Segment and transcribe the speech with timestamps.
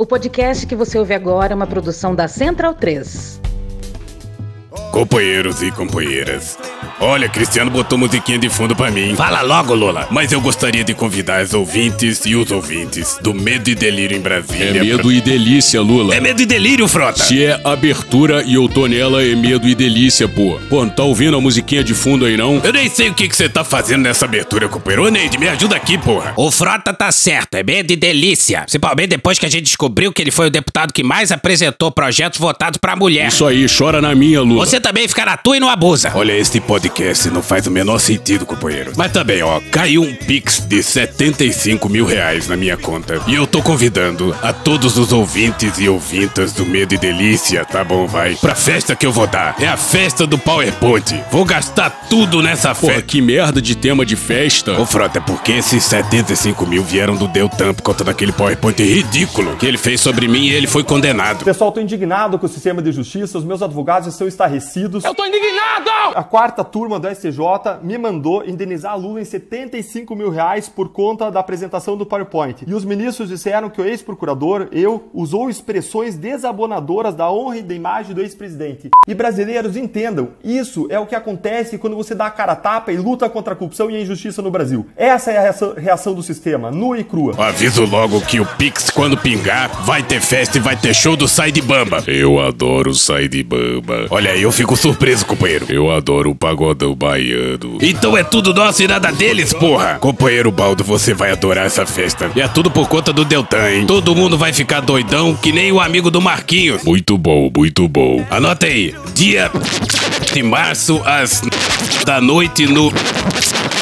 [0.00, 3.40] O podcast que você ouve agora é uma produção da Central 3.
[4.92, 6.56] Companheiros e companheiras,
[7.00, 9.14] olha, Cristiano botou musiquinha de fundo pra mim.
[9.14, 10.06] Fala logo, Lula.
[10.10, 14.20] Mas eu gostaria de convidar as ouvintes e os ouvintes do Medo e Delírio em
[14.20, 14.84] É Brasília.
[14.84, 16.14] medo e delícia, Lula.
[16.14, 17.22] É medo e delírio, frota.
[17.22, 20.58] Se é abertura e eu tô nela, é medo e delícia, pô.
[20.68, 22.60] Pô, não tá ouvindo a musiquinha de fundo aí, não?
[22.62, 25.04] Eu nem sei o que que você tá fazendo nessa abertura, companheiro.
[25.06, 26.32] Ô, Neide, me ajuda aqui, porra.
[26.36, 28.60] O Frota tá certo, é medo e delícia.
[28.62, 32.38] Principalmente depois que a gente descobriu que ele foi o deputado que mais apresentou projetos
[32.38, 33.28] votados pra mulher.
[33.28, 34.64] Isso aí, chora na minha, Lula.
[34.66, 36.12] Você também fica na tua e não abusa.
[36.14, 36.87] Olha, este podcast
[37.30, 38.92] não faz o menor sentido, companheiro.
[38.96, 43.20] Mas também, ó, caiu um pix de 75 mil reais na minha conta.
[43.26, 47.84] E eu tô convidando a todos os ouvintes e ouvintas do Medo e Delícia, tá
[47.84, 48.34] bom, vai?
[48.36, 49.56] Pra festa que eu vou dar.
[49.60, 51.22] É a festa do PowerPoint.
[51.30, 53.02] Vou gastar tudo nessa Pô, festa.
[53.02, 54.80] que merda de tema de festa.
[54.80, 59.56] Ô, Frota, é porque esses 75 mil vieram do Deltan por conta daquele PowerPoint ridículo
[59.56, 61.44] que ele fez sobre mim e ele foi condenado.
[61.44, 65.04] Pessoal, tô indignado com o sistema de justiça, os meus advogados estão estarrecidos.
[65.04, 65.88] Eu tô indignado!
[66.14, 71.30] A quarta turma do STJ me mandou indenizar Lula em 75 mil reais por conta
[71.30, 72.64] da apresentação do PowerPoint.
[72.66, 77.74] E os ministros disseram que o ex-procurador, eu, usou expressões desabonadoras da honra e da
[77.74, 78.90] imagem do ex-presidente.
[79.06, 82.92] E brasileiros entendam, isso é o que acontece quando você dá a cara a tapa
[82.92, 84.86] e luta contra a corrupção e a injustiça no Brasil.
[84.96, 87.34] Essa é a reação, do sistema, nua e crua.
[87.38, 91.26] Aviso logo que o Pix, quando pingar, vai ter festa e vai ter show do
[91.26, 92.02] Sai de Bamba.
[92.06, 94.06] Eu adoro Sai de Bamba.
[94.10, 95.66] Olha eu fico surpreso, companheiro.
[95.68, 96.34] Eu adoro o
[96.68, 97.78] pagodão baiano.
[97.80, 99.94] Então é tudo nosso e nada deles, porra!
[99.98, 102.30] Companheiro Baldo, você vai adorar essa festa.
[102.34, 103.86] E é tudo por conta do Deltan, hein?
[103.86, 106.82] Todo mundo vai ficar doidão que nem o amigo do Marquinhos.
[106.84, 108.24] Muito bom, muito bom.
[108.30, 109.50] Anota aí, dia
[110.32, 111.42] de março, às
[112.04, 112.92] da noite no.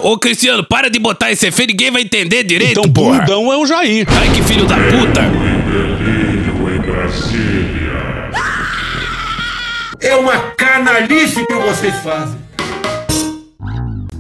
[0.03, 3.21] Ô Cristiano, para de botar esse efeito, ninguém vai entender direito, Então, porra!
[3.21, 4.07] bundão é o Jair.
[4.09, 5.23] Ai que filho da puta!
[10.01, 12.46] É uma canalice que vocês fazem.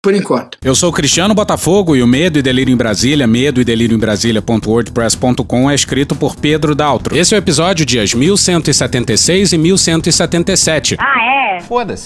[0.00, 0.58] Por enquanto.
[0.62, 3.96] Eu sou o Cristiano Botafogo e o Medo e Delírio em Brasília, medo e delírio
[3.96, 7.16] em Brasília.wordpress.com é escrito por Pedro Daltro.
[7.16, 10.96] Esse é o episódio dias 1176 e 1177.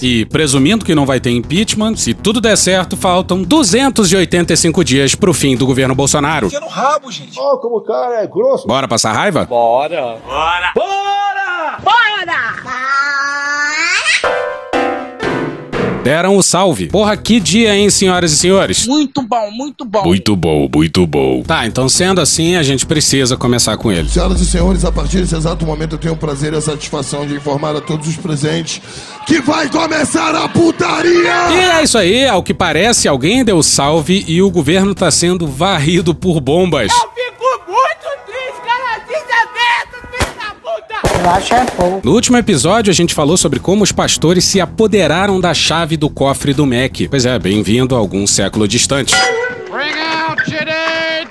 [0.01, 5.31] E presumindo que não vai ter impeachment, se tudo der certo, faltam 285 dias pro
[5.31, 6.49] fim do governo Bolsonaro.
[7.37, 8.65] Ó, como o cara é grosso.
[8.65, 9.47] Bora passar raiva?
[16.03, 16.87] Deram o salve.
[16.87, 18.85] Porra, que dia, hein, senhoras e senhores?
[18.85, 20.03] Muito bom, muito bom.
[20.03, 21.43] Muito bom, muito bom.
[21.43, 24.09] Tá, então sendo assim, a gente precisa começar com ele.
[24.09, 27.25] Senhoras e senhores, a partir desse exato momento eu tenho o prazer e a satisfação
[27.25, 28.81] de informar a todos os presentes
[29.25, 31.51] que vai começar a putaria!
[31.51, 35.47] E é isso aí, ao que parece, alguém deu salve e o governo tá sendo
[35.47, 36.91] varrido por bombas.
[41.23, 42.01] Da puta!
[42.03, 46.09] No último episódio, a gente falou sobre como os pastores se apoderaram da chave do
[46.09, 47.07] cofre do MEC.
[47.07, 49.15] Pois é, bem-vindo a algum século distante.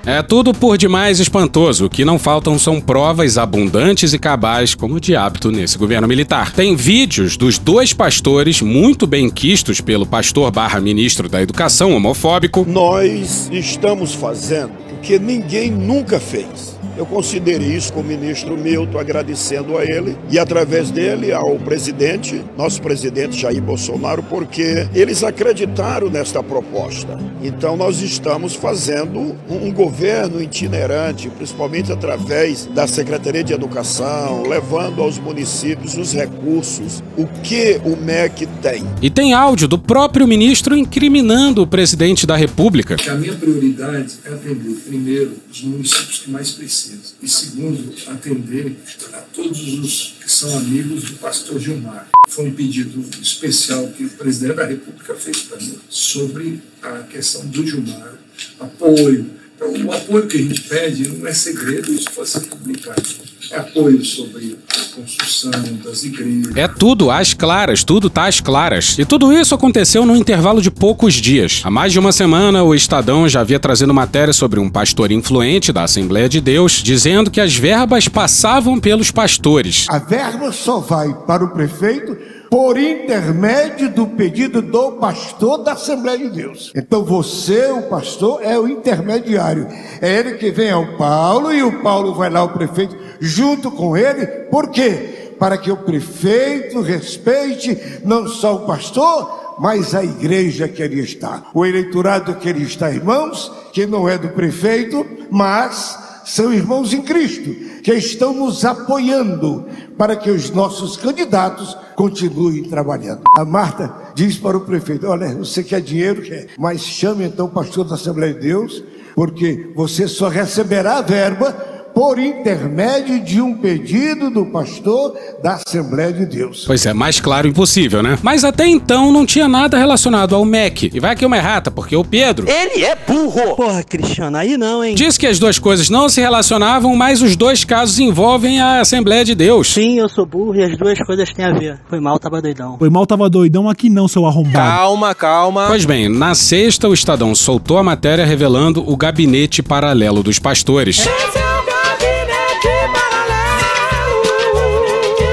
[0.05, 1.87] É tudo por demais espantoso.
[1.87, 6.51] O que não faltam são provas abundantes e cabais, como de hábito nesse governo militar.
[6.51, 12.67] Tem vídeos dos dois pastores muito bem quistos pelo pastor barra ministro da educação homofóbico.
[12.69, 16.82] Nós estamos fazendo o que ninguém nunca fez.
[16.97, 22.43] Eu considerei isso com o ministro Milton, agradecendo a ele e, através dele, ao presidente,
[22.57, 27.19] nosso presidente Jair Bolsonaro, porque eles acreditaram nesta proposta.
[27.43, 35.19] Então, nós estamos fazendo um governo itinerante, principalmente através da Secretaria de Educação, levando aos
[35.19, 38.85] municípios os recursos, o que o MEC tem.
[39.01, 42.97] E tem áudio do próprio ministro incriminando o presidente da República.
[43.09, 46.82] A minha prioridade é atender, primeiro, os municípios que mais precisam,
[47.23, 48.77] e segundo, atender
[49.13, 52.09] a todos os que são amigos do pastor Gilmar.
[52.29, 57.47] Foi um pedido especial que o presidente da República fez para mim sobre a questão
[57.47, 58.15] do Gilmar,
[58.59, 59.31] apoio.
[59.55, 63.03] Então, o apoio que a gente pede não é segredo, isso pode ser publicado.
[63.51, 64.57] É apoio sobre
[64.95, 65.51] construção
[65.83, 66.57] das igrejas.
[66.57, 68.99] É tudo às claras, tudo tá às claras.
[68.99, 71.63] E tudo isso aconteceu num intervalo de poucos dias.
[71.65, 75.73] Há mais de uma semana, o Estadão já havia trazido matéria sobre um pastor influente
[75.73, 79.87] da Assembleia de Deus, dizendo que as verbas passavam pelos pastores.
[79.89, 82.17] A verba só vai para o prefeito
[82.53, 86.71] por intermédio do pedido do pastor da Assembleia de Deus.
[86.77, 89.67] Então você, o pastor, é o intermediário.
[90.03, 93.97] É ele que vem ao Paulo e o Paulo vai lá ao prefeito junto com
[93.97, 94.27] ele.
[94.27, 95.33] Por quê?
[95.39, 101.45] Para que o prefeito respeite não só o pastor, mas a igreja que ali está.
[101.55, 107.01] O eleitorado que ali está, irmãos, que não é do prefeito, mas são irmãos em
[107.01, 107.51] Cristo,
[107.83, 109.67] que estão nos apoiando
[110.03, 113.23] para que os nossos candidatos continuem trabalhando.
[113.39, 116.23] A Marta diz para o prefeito: Olha, você quer dinheiro?
[116.23, 118.83] Quer, mas chame então o pastor da Assembleia de Deus,
[119.15, 121.55] porque você só receberá a verba
[121.95, 126.65] por intermédio de um pedido do pastor da Assembleia de Deus.
[126.67, 128.19] Pois é, mais claro impossível, né?
[128.23, 130.91] Mas até então não tinha nada relacionado ao MEC.
[130.93, 132.49] E vai aqui uma errata, porque o Pedro.
[132.49, 133.57] Ele é burro!
[133.57, 134.95] Porra, Cristiano, aí não, hein?
[134.95, 139.25] Diz que as duas coisas não se relacionavam, mas os dois casos envolvem a Assembleia
[139.25, 139.73] de Deus.
[139.73, 141.79] Sim, eu sou burro e as duas coisas têm a ver.
[141.89, 142.79] Foi mal, tava doidão.
[142.79, 144.53] Foi mal, tava doidão aqui não, seu arrombado.
[144.53, 145.67] Calma, calma.
[145.67, 151.07] Pois bem, na sexta, o Estadão soltou a matéria revelando o gabinete paralelo dos pastores.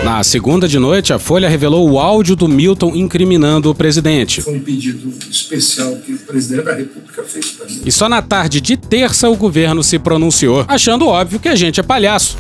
[0.10, 4.42] Na segunda de noite, a Folha revelou o áudio do Milton incriminando o presidente.
[4.42, 7.82] Foi um pedido especial que o presidente da República fez para mim.
[7.86, 11.80] E só na tarde de terça o governo se pronunciou, achando óbvio que a gente
[11.80, 12.38] é palhaço.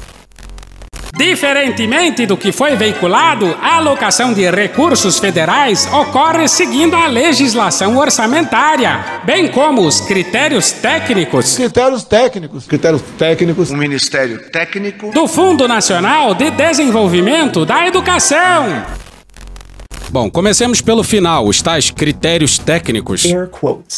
[1.15, 9.21] Diferentemente do que foi veiculado, a alocação de recursos federais ocorre seguindo a legislação orçamentária,
[9.25, 11.55] bem como os critérios técnicos.
[11.55, 12.65] Critérios técnicos.
[12.67, 13.71] Critérios técnicos.
[13.71, 15.11] Um ministério técnico.
[15.11, 18.85] Do Fundo Nacional de Desenvolvimento da Educação.
[20.11, 23.27] Bom, comecemos pelo final, os tais critérios técnicos.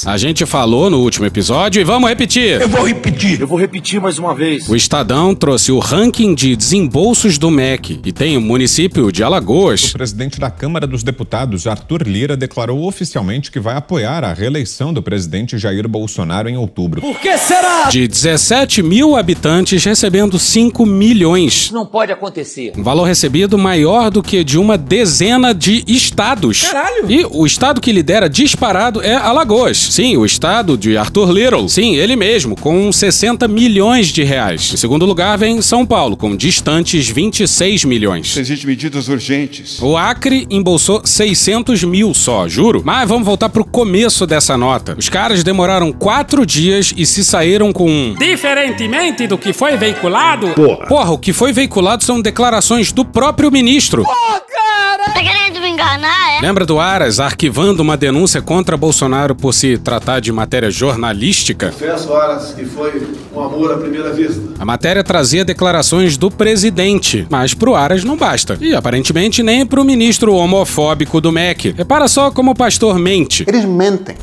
[0.05, 2.59] A gente falou no último episódio e vamos repetir.
[2.59, 3.39] Eu vou repetir.
[3.39, 4.67] Eu vou repetir mais uma vez.
[4.67, 9.91] O Estadão trouxe o ranking de desembolsos do MEC e tem o município de Alagoas.
[9.91, 14.93] O presidente da Câmara dos Deputados, Arthur Lira, declarou oficialmente que vai apoiar a reeleição
[14.93, 16.99] do presidente Jair Bolsonaro em outubro.
[16.99, 17.87] Por que será?
[17.89, 21.53] De 17 mil habitantes recebendo 5 milhões.
[21.53, 22.73] Isso não pode acontecer.
[22.77, 26.63] Um valor recebido maior do que de uma dezena de estados.
[26.63, 27.09] Caralho!
[27.09, 29.77] E o estado que lidera disparado é Alagoas.
[29.77, 31.67] Sim, o estado de Arthur Little.
[31.69, 34.71] Sim, ele mesmo, com 60 milhões de reais.
[34.73, 38.35] Em segundo lugar vem São Paulo, com distantes 26 milhões.
[38.35, 39.81] Exigem medidas urgentes.
[39.81, 42.81] O Acre embolsou 600 mil só, juro.
[42.83, 44.95] Mas vamos voltar pro começo dessa nota.
[44.97, 48.15] Os caras demoraram quatro dias e se saíram com um.
[48.17, 50.49] Diferentemente do que foi veiculado.
[50.49, 50.87] Porra.
[50.87, 54.03] Porra, o que foi veiculado são declarações do próprio ministro.
[54.03, 55.40] Pô, cara!
[55.81, 56.41] Enganar, é?
[56.41, 61.71] Lembra do Aras arquivando uma denúncia contra Bolsonaro por se tratar de matéria jornalística?
[61.71, 64.41] Confesso, Aras, que foi um amor à primeira vista.
[64.59, 68.57] A matéria trazia declarações do presidente, mas pro Aras não basta.
[68.61, 71.73] E aparentemente nem pro ministro homofóbico do MEC.
[71.75, 73.43] Repara só como o pastor mente.
[73.47, 74.15] Eles mentem.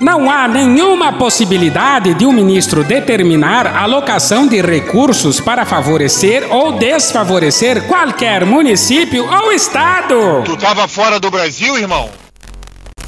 [0.00, 6.78] Não há nenhuma possibilidade de um ministro determinar a alocação de recursos para favorecer ou
[6.78, 10.44] desfavorecer qualquer município ou estado.
[10.44, 12.08] Tu tava fora do Brasil, irmão?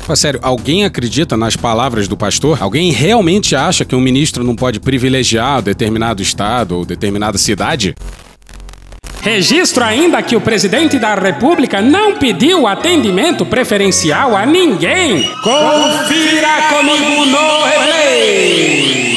[0.04, 2.60] Pô, sério, alguém acredita nas palavras do pastor?
[2.60, 7.94] Alguém realmente acha que um ministro não pode privilegiar determinado estado ou determinada cidade?
[9.22, 15.30] Registro ainda que o presidente da República não pediu atendimento preferencial a ninguém.
[15.42, 19.09] Confira comigo no replay.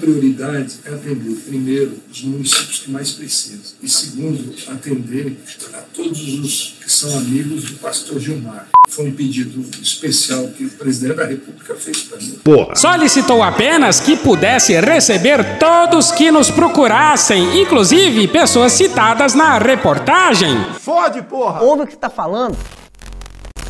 [0.00, 3.76] Prioridade é atender, primeiro, os municípios que mais precisam.
[3.82, 5.36] E segundo, atender
[5.74, 8.68] a todos os que são amigos do pastor Gilmar.
[8.88, 12.40] Foi um pedido especial que o presidente da República fez para mim.
[12.42, 12.74] Porra.
[12.74, 20.64] Solicitou apenas que pudesse receber todos que nos procurassem, inclusive pessoas citadas na reportagem.
[20.80, 21.60] Fode, porra!
[21.60, 22.56] Ouve o que tá falando.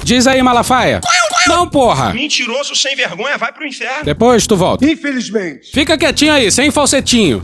[0.02, 1.00] Diz aí, Malafaia.
[1.47, 2.12] Não, porra.
[2.12, 4.04] Mentiroso sem vergonha, vai pro inferno.
[4.04, 4.85] Depois tu volta.
[4.85, 5.70] Infelizmente.
[5.73, 7.40] Fica quietinho aí, sem falsetinho.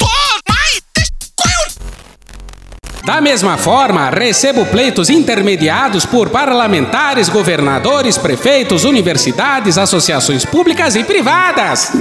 [3.04, 11.92] Da mesma forma, recebo pleitos intermediados por parlamentares, governadores, prefeitos, universidades, associações públicas e privadas.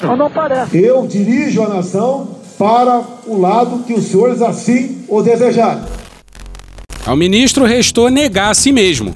[0.00, 0.78] Não parece.
[0.78, 5.82] Eu dirijo a nação para o lado que os senhores assim o desejarem.
[7.04, 9.12] Ao ministro restou negar a si mesmo.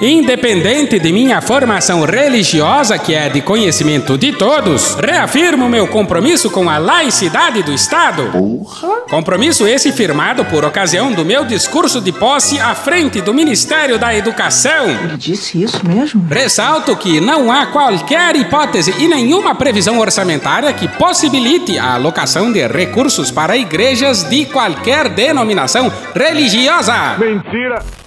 [0.00, 6.68] Independente de minha formação religiosa, que é de conhecimento de todos, reafirmo meu compromisso com
[6.68, 8.30] a laicidade do Estado.
[8.30, 9.00] Porra.
[9.08, 14.14] Compromisso esse firmado por ocasião do meu discurso de posse à frente do Ministério da
[14.14, 14.86] Educação.
[14.88, 16.26] Ele disse isso mesmo?
[16.28, 22.66] Ressalto que não há qualquer hipótese e nenhuma previsão orçamentária que possibilite a alocação de
[22.66, 27.16] recursos para igrejas de qualquer denominação religiosa.
[27.18, 28.05] Mentira!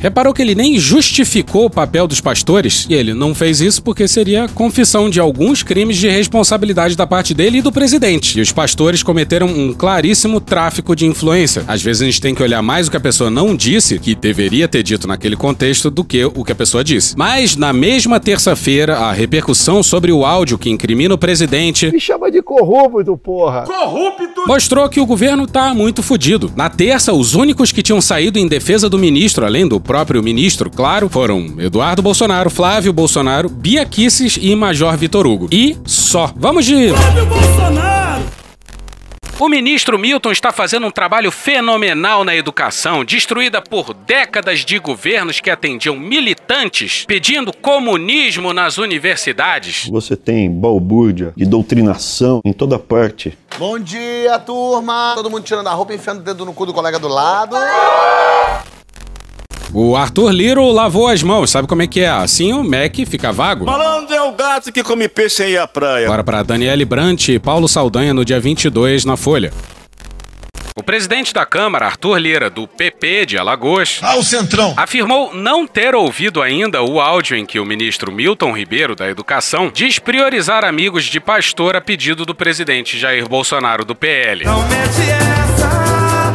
[0.00, 2.86] Reparou que ele nem justificou o papel dos pastores?
[2.88, 7.34] E ele não fez isso porque seria confissão de alguns crimes de responsabilidade da parte
[7.34, 8.38] dele e do presidente.
[8.38, 11.64] E os pastores cometeram um claríssimo tráfico de influência.
[11.68, 14.14] Às vezes a gente tem que olhar mais o que a pessoa não disse, que
[14.14, 17.14] deveria ter dito naquele contexto, do que o que a pessoa disse.
[17.16, 21.90] Mas na mesma terça-feira, a repercussão sobre o áudio que incrimina o presidente.
[21.92, 23.64] Me chama de corrupto, porra!
[23.64, 24.46] Corrupto!
[24.46, 26.50] Mostrou que o governo tá muito fudido.
[26.56, 30.70] Na terça, os únicos que tinham saído em defesa do ministro, além do próprio ministro,
[30.70, 35.48] claro, foram Eduardo Bolsonaro, Flávio Bolsonaro, Bia Kisses e Major Vitor Hugo.
[35.50, 36.32] E só.
[36.36, 36.90] Vamos de.
[36.90, 38.22] Flávio Bolsonaro!
[39.40, 45.40] O ministro Milton está fazendo um trabalho fenomenal na educação, destruída por décadas de governos
[45.40, 49.88] que atendiam militantes pedindo comunismo nas universidades.
[49.90, 53.36] Você tem balbúrdia e doutrinação em toda parte.
[53.58, 55.14] Bom dia, turma!
[55.16, 57.56] Todo mundo tirando a roupa e enfiando o dedo no cu do colega do lado.
[59.72, 62.08] O Arthur Liro lavou as mãos, sabe como é que é?
[62.08, 63.64] Assim o Mac fica vago.
[63.64, 66.08] Malandro é o gato que come peixe aí à praia.
[66.08, 69.52] Bora para Daniele Brant e Paulo Saldanha no dia 22 na Folha.
[70.76, 74.14] O presidente da Câmara, Arthur Lira, do PP de Alagoas, ah,
[74.76, 79.70] afirmou não ter ouvido ainda o áudio em que o ministro Milton Ribeiro, da Educação,
[79.72, 84.44] diz priorizar amigos de pastor a pedido do presidente Jair Bolsonaro, do PL.
[84.44, 85.80] Não mete essa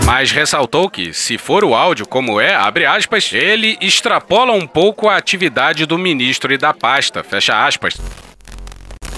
[0.06, 5.10] mas ressaltou que, se for o áudio como é, abre aspas, ele extrapola um pouco
[5.10, 7.98] a atividade do ministro e da pasta, fecha aspas.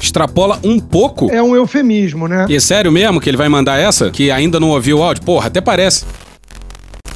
[0.02, 1.32] Extrapola um pouco?
[1.32, 2.46] É um eufemismo, né?
[2.50, 4.10] E é sério mesmo que ele vai mandar essa?
[4.10, 5.24] Que ainda não ouviu o áudio?
[5.24, 6.06] Porra, até parece.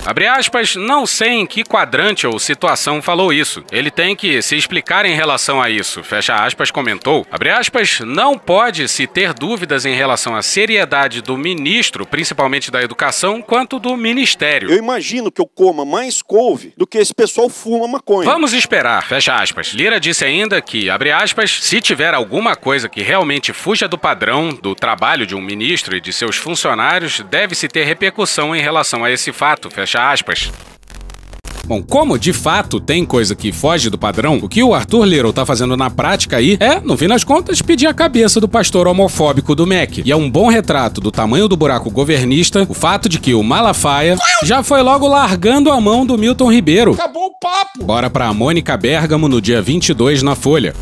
[0.04, 3.64] Abre aspas, não sei em que quadrante ou situação falou isso.
[3.72, 6.04] Ele tem que se explicar em relação a isso.
[6.04, 7.26] Fecha aspas, comentou.
[7.32, 12.82] Abre aspas, não pode se ter dúvidas em relação à seriedade do ministro, principalmente da
[12.82, 14.72] educação, quanto do ministério.
[14.72, 18.28] Eu imagino que eu coma mais couve do que esse pessoal fuma maconha.
[18.28, 19.68] Vamos esperar, fecha aspas.
[19.68, 24.50] Lira disse ainda que, abre aspas, se tiver alguma coisa que realmente fuja do padrão
[24.50, 29.12] do trabalho de um ministro e de seus funcionários, deve-se ter repercussão em relação a
[29.12, 30.52] esse fato, fecha Fecha aspas.
[31.66, 35.34] Bom, como de fato tem coisa que foge do padrão, o que o Arthur Little
[35.34, 38.88] tá fazendo na prática aí é, no fim das contas, pedir a cabeça do pastor
[38.88, 40.02] homofóbico do MEC.
[40.06, 43.44] E é um bom retrato do tamanho do buraco governista o fato de que o
[43.44, 46.94] Malafaia já foi logo largando a mão do Milton Ribeiro.
[46.94, 47.84] Acabou o papo!
[47.84, 50.74] Bora pra Mônica Bergamo no dia 22 na Folha.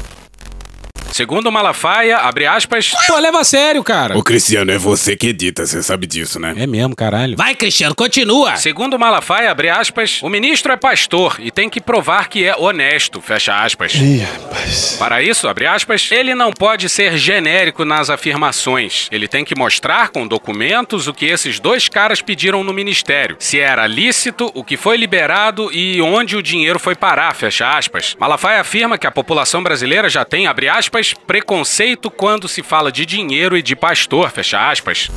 [1.20, 2.94] Segundo Malafaia, abre aspas.
[3.06, 4.18] Pô, leva a sério, cara.
[4.18, 6.54] Ô, Cristiano, é você que edita, você sabe disso, né?
[6.56, 7.36] É mesmo, caralho.
[7.36, 8.56] Vai, Cristiano, continua.
[8.56, 13.20] Segundo Malafaia, abre aspas, o ministro é pastor e tem que provar que é honesto,
[13.20, 13.96] fecha aspas.
[13.96, 14.96] Ih, rapaz.
[14.98, 19.10] Para isso, abre aspas, ele não pode ser genérico nas afirmações.
[19.12, 23.36] Ele tem que mostrar com documentos o que esses dois caras pediram no ministério.
[23.40, 28.16] Se era lícito, o que foi liberado e onde o dinheiro foi parar, fecha aspas.
[28.18, 33.06] Malafaia afirma que a população brasileira já tem, abre aspas, preconceito quando se fala de
[33.06, 35.10] dinheiro e de pastor, fecha aspas.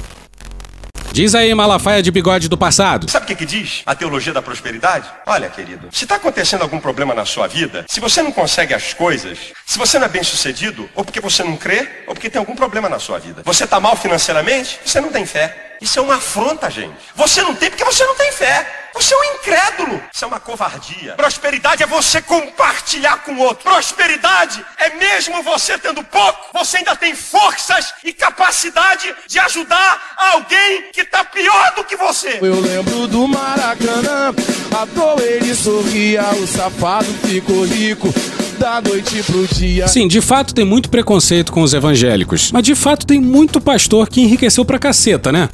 [1.12, 3.10] Diz aí, Malafaia de bigode do passado.
[3.10, 5.06] Sabe o que, que diz a teologia da prosperidade?
[5.26, 8.94] Olha, querido, se está acontecendo algum problema na sua vida, se você não consegue as
[8.94, 12.38] coisas, se você não é bem sucedido, ou porque você não crê, ou porque tem
[12.38, 13.42] algum problema na sua vida.
[13.44, 15.71] Você está mal financeiramente, você não tem fé.
[15.82, 16.94] Isso é uma afronta, gente.
[17.16, 18.80] Você não tem porque você não tem fé.
[18.94, 20.02] Você é um incrédulo.
[20.12, 21.14] Isso é uma covardia.
[21.14, 23.64] Prosperidade é você compartilhar com o outro.
[23.64, 30.90] Prosperidade é mesmo você tendo pouco, você ainda tem forças e capacidade de ajudar alguém
[30.92, 32.38] que está pior do que você.
[32.40, 34.34] Eu lembro do Maracanã,
[34.70, 38.12] à toa ele sorria, o safado ficou rico
[38.58, 39.88] da noite pro dia.
[39.88, 44.08] Sim, de fato tem muito preconceito com os evangélicos, mas de fato tem muito pastor
[44.08, 45.48] que enriqueceu pra caceta, né?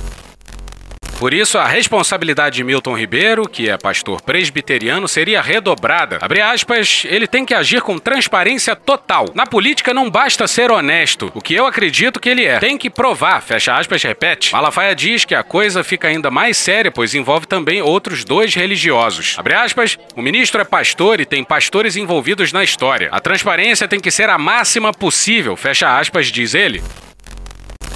[1.19, 6.19] Por isso, a responsabilidade de Milton Ribeiro, que é pastor presbiteriano, seria redobrada.
[6.21, 9.27] Abre aspas, ele tem que agir com transparência total.
[9.35, 12.61] Na política não basta ser honesto, o que eu acredito que ele é.
[12.61, 14.53] Tem que provar, fecha aspas, repete.
[14.53, 19.35] Malafaia diz que a coisa fica ainda mais séria, pois envolve também outros dois religiosos.
[19.39, 23.09] Abre aspas, o ministro é pastor e tem pastores envolvidos na história.
[23.11, 26.81] A transparência tem que ser a máxima possível, fecha aspas, diz ele.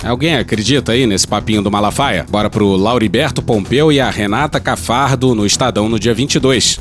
[0.03, 2.27] Alguém acredita aí nesse papinho do Malafaia?
[2.29, 6.81] Bora pro Lauriberto Pompeu e a Renata Cafardo no Estadão no dia 22.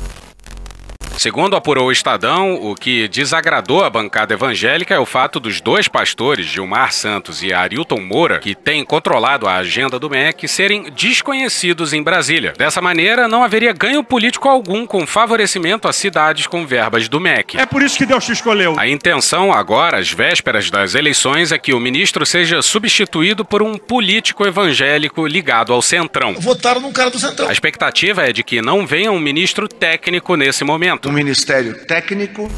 [1.18, 5.86] Segundo apurou o Estadão, o que desagradou a bancada evangélica é o fato dos dois
[5.86, 11.92] pastores, Gilmar Santos e Arilton Moura, que têm controlado a agenda do MEC, serem desconhecidos
[11.92, 12.54] em Brasília.
[12.56, 17.58] Dessa maneira, não haveria ganho político algum com favorecimento a cidades com verbas do MEC.
[17.58, 18.74] É por isso que Deus te escolheu.
[18.78, 23.78] A intenção agora, às vésperas das eleições, é que o ministro seja substituído por um
[23.78, 26.34] político evangélico ligado ao Centrão.
[26.34, 27.48] Votaram num cara do Centrão.
[27.48, 31.01] A expectativa é de que não venha um ministro técnico nesse momento.
[31.04, 32.50] Um ministério técnico.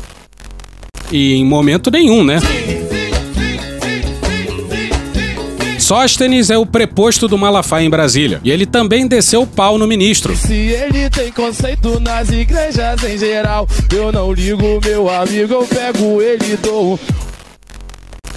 [1.11, 2.39] E em momento nenhum, né?
[5.79, 8.41] Sóstenes é o preposto do Malafaia em Brasília.
[8.43, 10.35] E ele também desceu o pau no ministro.
[10.35, 16.23] Se ele tem conceito nas igrejas em geral, eu não ligo, meu amigo, eu pego
[16.23, 16.99] ele e dou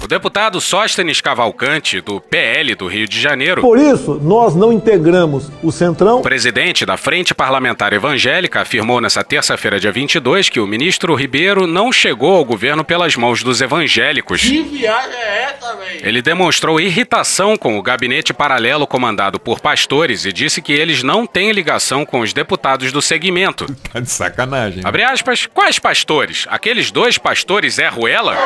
[0.08, 3.60] o deputado Sóstenes Cavalcante, do PL do Rio de Janeiro.
[3.60, 6.20] Por isso, nós não integramos o Centrão.
[6.20, 11.66] O presidente da Frente Parlamentar Evangélica afirmou nessa terça-feira, dia 22, que o ministro Ribeiro
[11.66, 14.40] não chegou ao governo pelas mãos dos evangélicos.
[14.40, 16.00] Que viagem é essa, velho?
[16.08, 21.26] Ele demonstrou irritação com o gabinete paralelo comandado por pastores e disse que eles não
[21.26, 23.66] têm ligação com os deputados do segmento.
[23.92, 24.82] Tá de sacanagem.
[24.84, 26.46] Abre aspas, quais pastores?
[26.50, 28.36] Aqueles dois pastores é Ruela?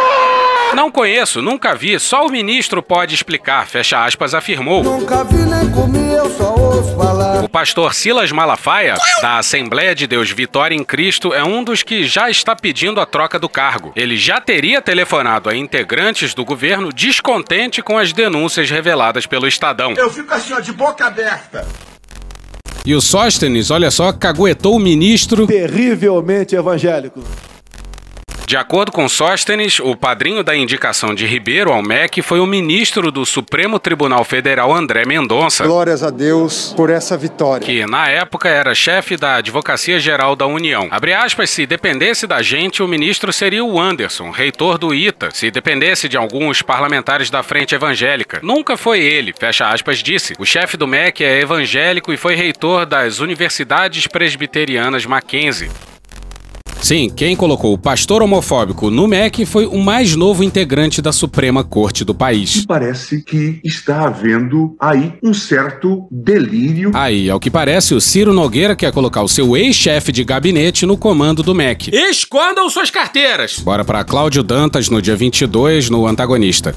[0.75, 4.83] Não conheço, nunca vi, só o ministro pode explicar, fecha aspas, afirmou.
[4.83, 7.45] Nunca vi nem comi, eu só ouço falar.
[7.45, 12.05] O pastor Silas Malafaia, da Assembleia de Deus Vitória em Cristo, é um dos que
[12.05, 13.93] já está pedindo a troca do cargo.
[13.95, 19.93] Ele já teria telefonado a integrantes do governo descontente com as denúncias reveladas pelo Estadão.
[19.93, 21.69] Eu fico assim, ó, de boca aberta.
[22.85, 25.47] E o Sóstenes, olha só, caguetou o ministro.
[25.47, 27.23] Terrivelmente evangélico.
[28.47, 33.11] De acordo com Sóstenes, o padrinho da indicação de Ribeiro ao MEC foi o ministro
[33.11, 35.65] do Supremo Tribunal Federal André Mendonça.
[35.65, 37.65] Glórias a Deus por essa vitória.
[37.65, 40.89] Que na época era chefe da Advocacia Geral da União.
[40.91, 45.31] Abre aspas, se dependesse da gente, o ministro seria o Anderson, reitor do ITA.
[45.33, 48.41] Se dependesse de alguns parlamentares da Frente Evangélica.
[48.43, 50.35] Nunca foi ele, fecha aspas, disse.
[50.39, 55.71] O chefe do MEC é evangélico e foi reitor das Universidades Presbiterianas Mackenzie.
[56.83, 61.63] Sim, quem colocou o pastor homofóbico no MEC foi o mais novo integrante da Suprema
[61.63, 62.57] Corte do país.
[62.57, 66.91] E parece que está havendo aí um certo delírio.
[66.93, 70.97] Aí, ao que parece, o Ciro Nogueira quer colocar o seu ex-chefe de gabinete no
[70.97, 71.95] comando do MEC.
[71.95, 73.61] Escondam suas carteiras!
[73.61, 76.75] Bora para Cláudio Dantas no dia 22 no Antagonista.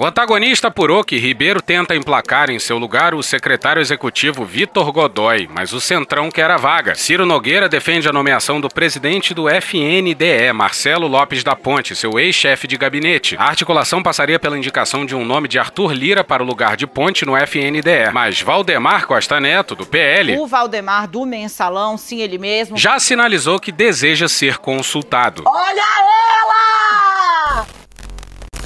[0.00, 5.48] O antagonista apurou que Ribeiro tenta emplacar em seu lugar o secretário executivo Vitor Godoy,
[5.52, 6.94] mas o Centrão quer a vaga.
[6.94, 12.68] Ciro Nogueira defende a nomeação do presidente do FNDE, Marcelo Lopes da Ponte, seu ex-chefe
[12.68, 13.34] de gabinete.
[13.40, 16.86] A articulação passaria pela indicação de um nome de Arthur Lira para o lugar de
[16.86, 18.12] Ponte no FNDE.
[18.12, 20.38] Mas Valdemar Costa Neto, do PL.
[20.38, 22.76] O Valdemar do Mensalão, sim, ele mesmo.
[22.76, 25.42] Já sinalizou que deseja ser consultado.
[25.44, 27.17] Olha ela!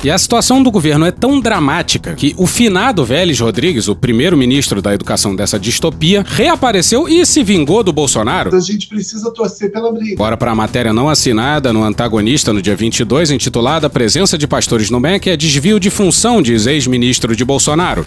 [0.04, 4.82] E a situação do governo é tão dramática que o finado Vélez Rodrigues, o primeiro-ministro
[4.82, 8.52] da educação dessa distopia, reapareceu e se vingou do Bolsonaro.
[8.52, 10.16] A gente precisa torcer pela briga.
[10.16, 14.90] Bora para a matéria não assinada no Antagonista no dia 22, intitulada Presença de Pastores
[14.90, 18.04] no MEC é desvio de função, diz ex-ministro de Bolsonaro.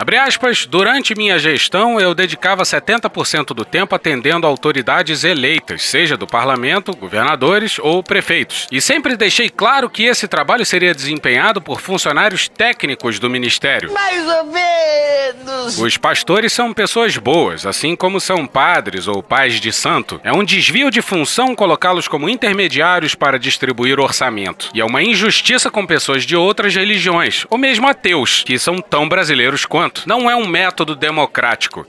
[0.00, 6.26] Abre aspas, durante minha gestão eu dedicava 70% do tempo atendendo autoridades eleitas, seja do
[6.26, 8.66] parlamento, governadores ou prefeitos.
[8.72, 13.92] E sempre deixei claro que esse trabalho seria desempenhado por funcionários técnicos do ministério.
[13.92, 15.78] Mais ou menos.
[15.78, 20.18] Os pastores são pessoas boas, assim como são padres ou pais de santo.
[20.24, 24.70] É um desvio de função colocá-los como intermediários para distribuir orçamento.
[24.72, 29.06] E é uma injustiça com pessoas de outras religiões, ou mesmo ateus, que são tão
[29.06, 29.89] brasileiros quanto.
[30.06, 31.86] Não é um método democrático.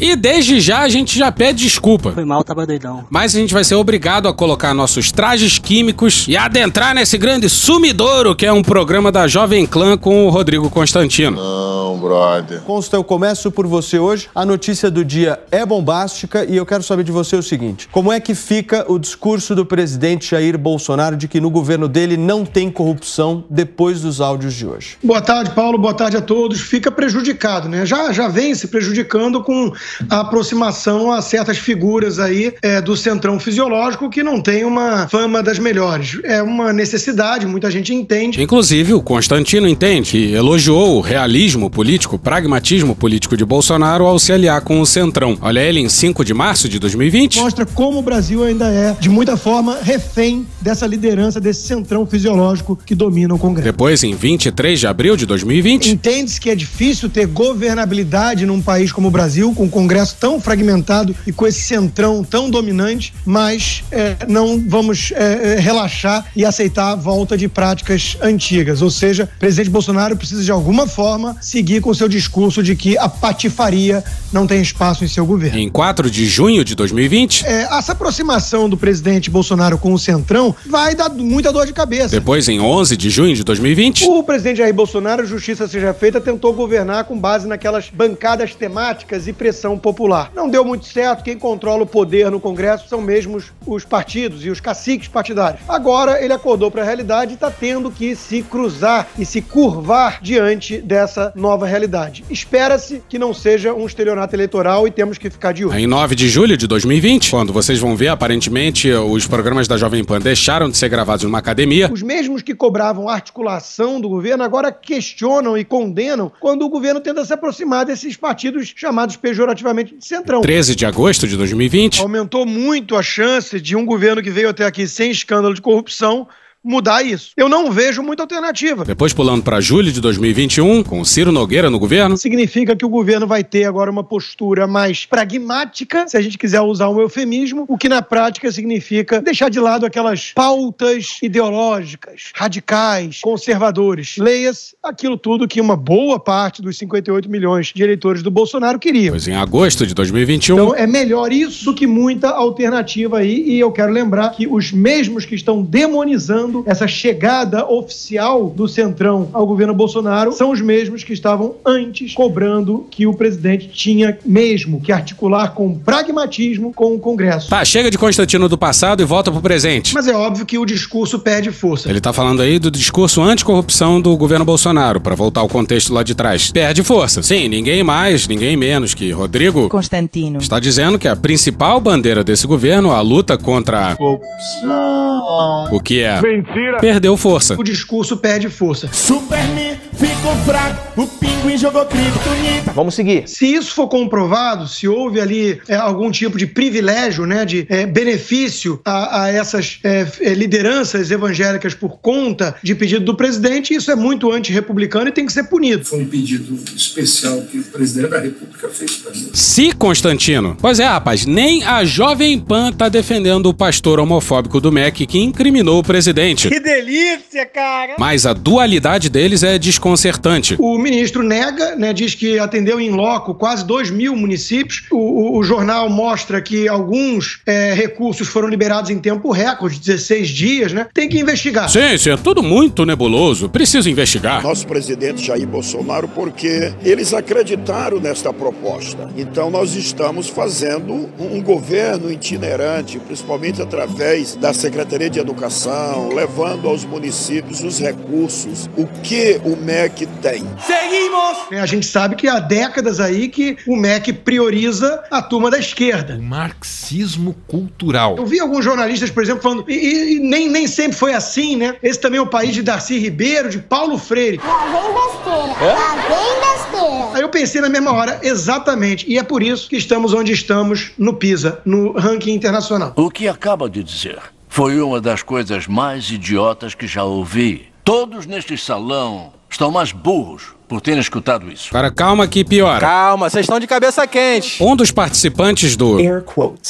[0.00, 2.12] E desde já a gente já pede desculpa.
[2.12, 3.04] Foi mal, tava doidão.
[3.08, 7.48] Mas a gente vai ser obrigado a colocar nossos trajes químicos e adentrar nesse grande
[7.48, 11.36] sumidouro que é um programa da Jovem Clã com o Rodrigo Constantino.
[11.36, 12.60] Não, brother.
[12.62, 14.28] Consta, eu começo por você hoje.
[14.34, 18.12] A notícia do dia é bombástica e eu quero saber de você o seguinte: como
[18.12, 22.44] é que fica o discurso do presidente Jair Bolsonaro de que no governo dele não
[22.44, 24.96] tem corrupção depois dos áudios de hoje?
[25.02, 25.78] Boa tarde, Paulo.
[25.78, 26.60] Boa tarde a todos.
[26.60, 27.86] Fica prejudicado, né?
[27.86, 29.72] Já, já vem se prejudicando com
[30.08, 35.42] a aproximação a certas figuras aí é, do centrão fisiológico que não tem uma fama
[35.42, 36.18] das melhores.
[36.24, 38.42] É uma necessidade, muita gente entende.
[38.42, 44.18] Inclusive, o Constantino entende e elogiou o realismo político, o pragmatismo político de Bolsonaro ao
[44.18, 45.36] se aliar com o centrão.
[45.40, 47.38] Olha ele em 5 de março de 2020.
[47.38, 52.78] Mostra como o Brasil ainda é, de muita forma, refém dessa liderança, desse centrão fisiológico
[52.84, 53.64] que domina o Congresso.
[53.64, 55.90] Depois, em 23 de abril de 2020.
[55.90, 61.14] Entende-se que é difícil ter governabilidade num país como o Brasil, com Congresso tão fragmentado
[61.26, 66.92] e com esse centrão tão dominante, mas é, não vamos é, é, relaxar e aceitar
[66.92, 68.82] a volta de práticas antigas.
[68.82, 72.76] Ou seja, o presidente Bolsonaro precisa de alguma forma seguir com o seu discurso de
[72.76, 75.58] que a patifaria não tem espaço em seu governo.
[75.58, 80.54] Em 4 de junho de 2020, É, essa aproximação do presidente Bolsonaro com o centrão
[80.66, 82.10] vai dar muita dor de cabeça.
[82.10, 86.52] depois em 11 de junho de 2020, O presidente Jair Bolsonaro, justiça seja feita, tentou
[86.52, 90.30] governar com base naquelas bancadas temáticas e pressão popular.
[90.34, 94.44] Não deu muito certo, quem controla o poder no Congresso são mesmo os, os partidos
[94.44, 95.62] e os caciques partidários.
[95.68, 100.20] Agora ele acordou para a realidade e está tendo que se cruzar e se curvar
[100.20, 102.24] diante dessa nova realidade.
[102.28, 105.78] Espera-se que não seja um estelionato eleitoral e temos que ficar de olho.
[105.78, 110.04] Em 9 de julho de 2020, quando vocês vão ver, aparentemente, os programas da Jovem
[110.04, 111.90] Pan deixaram de ser gravados numa academia.
[111.92, 117.24] Os mesmos que cobravam articulação do governo agora questionam e condenam quando o governo tenta
[117.24, 119.16] se aproximar desses partidos chamados
[119.54, 120.40] pejorativamente de centrão.
[120.40, 124.64] 13 de agosto de 2020, Aumentou muito a chance de um governo que veio até
[124.64, 126.28] aqui sem escândalo de corrupção
[126.64, 127.32] mudar isso.
[127.36, 128.84] Eu não vejo muita alternativa.
[128.84, 132.16] depois pulando para julho de 2021, com o Ciro Nogueira no governo.
[132.16, 136.60] Significa que o governo vai ter agora uma postura mais pragmática, se a gente quiser
[136.60, 143.20] usar um eufemismo, o que na prática significa deixar de lado aquelas pautas ideológicas, radicais,
[143.20, 144.16] conservadores.
[144.16, 149.12] Leia-se aquilo tudo que uma boa parte dos 58 milhões de eleitores do Bolsonaro queriam.
[149.12, 153.44] Pois em agosto de 2021, Então é melhor isso do que muita alternativa aí.
[153.46, 159.28] E eu quero lembrar que os mesmos que estão demonizando essa chegada oficial do Centrão
[159.32, 164.80] ao governo Bolsonaro são os mesmos que estavam antes cobrando que o presidente tinha mesmo
[164.80, 167.48] que articular com pragmatismo com o Congresso.
[167.48, 169.94] Tá, chega de Constantino do passado e volta pro presente.
[169.94, 171.88] Mas é óbvio que o discurso perde força.
[171.88, 176.02] Ele tá falando aí do discurso anticorrupção do governo Bolsonaro, pra voltar ao contexto lá
[176.02, 176.50] de trás.
[176.52, 177.22] Perde força.
[177.22, 180.38] Sim, ninguém mais, ninguém menos que Rodrigo Constantino.
[180.38, 185.68] está dizendo que a principal bandeira desse governo, a luta contra a Corrupção.
[185.72, 186.78] o que é Mentira.
[186.78, 187.54] perdeu força.
[187.58, 188.88] O discurso perde força.
[188.92, 192.72] Superman ficou fraco, o pinguim jogou criptonita.
[192.74, 193.28] Vamos seguir.
[193.28, 197.86] Se isso for comprovado, se houve ali é, algum tipo de privilégio, né, de é,
[197.86, 203.90] benefício a, a essas é, é, lideranças evangélicas por conta de pedido do presidente, isso
[203.90, 205.84] é muito antirrepublicano e tem que ser punido.
[205.84, 209.30] Foi um pedido especial que o presidente da República fez para mim.
[209.32, 210.56] Se Constantino.
[210.60, 215.18] Pois é, rapaz, nem a Jovem Pan tá defendendo o pastor homofóbico do MEC que
[215.18, 216.23] incriminou o presidente.
[216.48, 217.96] Que delícia, cara!
[217.98, 220.56] Mas a dualidade deles é desconcertante.
[220.58, 224.84] O ministro nega, né, diz que atendeu em loco quase 2 mil municípios.
[224.90, 230.28] O, o- o jornal mostra que alguns é, recursos foram liberados em tempo recorde, 16
[230.28, 230.86] dias, né?
[230.94, 231.68] Tem que investigar.
[231.68, 233.48] Sim, sim, é tudo muito nebuloso.
[233.48, 234.42] Preciso investigar.
[234.42, 239.10] Nosso presidente Jair Bolsonaro, porque eles acreditaram nesta proposta.
[239.16, 246.84] Então nós estamos fazendo um governo itinerante, principalmente através da Secretaria de Educação, levando aos
[246.84, 250.44] municípios os recursos, o que o MEC tem.
[250.64, 251.38] Seguimos!
[251.50, 255.58] É, A gente sabe que há décadas aí que o MEC prioriza a turma da
[255.58, 256.18] esquerda.
[256.20, 258.16] Marxismo cultural.
[258.16, 261.56] Eu vi alguns jornalistas, por exemplo, falando, e, e- e nem, nem sempre foi assim,
[261.56, 261.76] né?
[261.82, 264.40] Esse também é o país de Darcy Ribeiro, de Paulo Freire.
[264.44, 267.10] Lá vem besteira, lá vem besteira.
[267.14, 269.04] Aí eu pensei na mesma hora, exatamente.
[269.08, 272.92] E é por isso que estamos onde estamos no PISA, no ranking internacional.
[272.96, 274.18] O que acaba de dizer
[274.54, 277.72] foi uma das coisas mais idiotas que já ouvi.
[277.82, 281.70] Todos neste salão estão mais burros por terem escutado isso.
[281.70, 282.80] Cara, calma que piora.
[282.80, 284.62] Calma, vocês estão de cabeça quente.
[284.62, 285.98] Um dos participantes do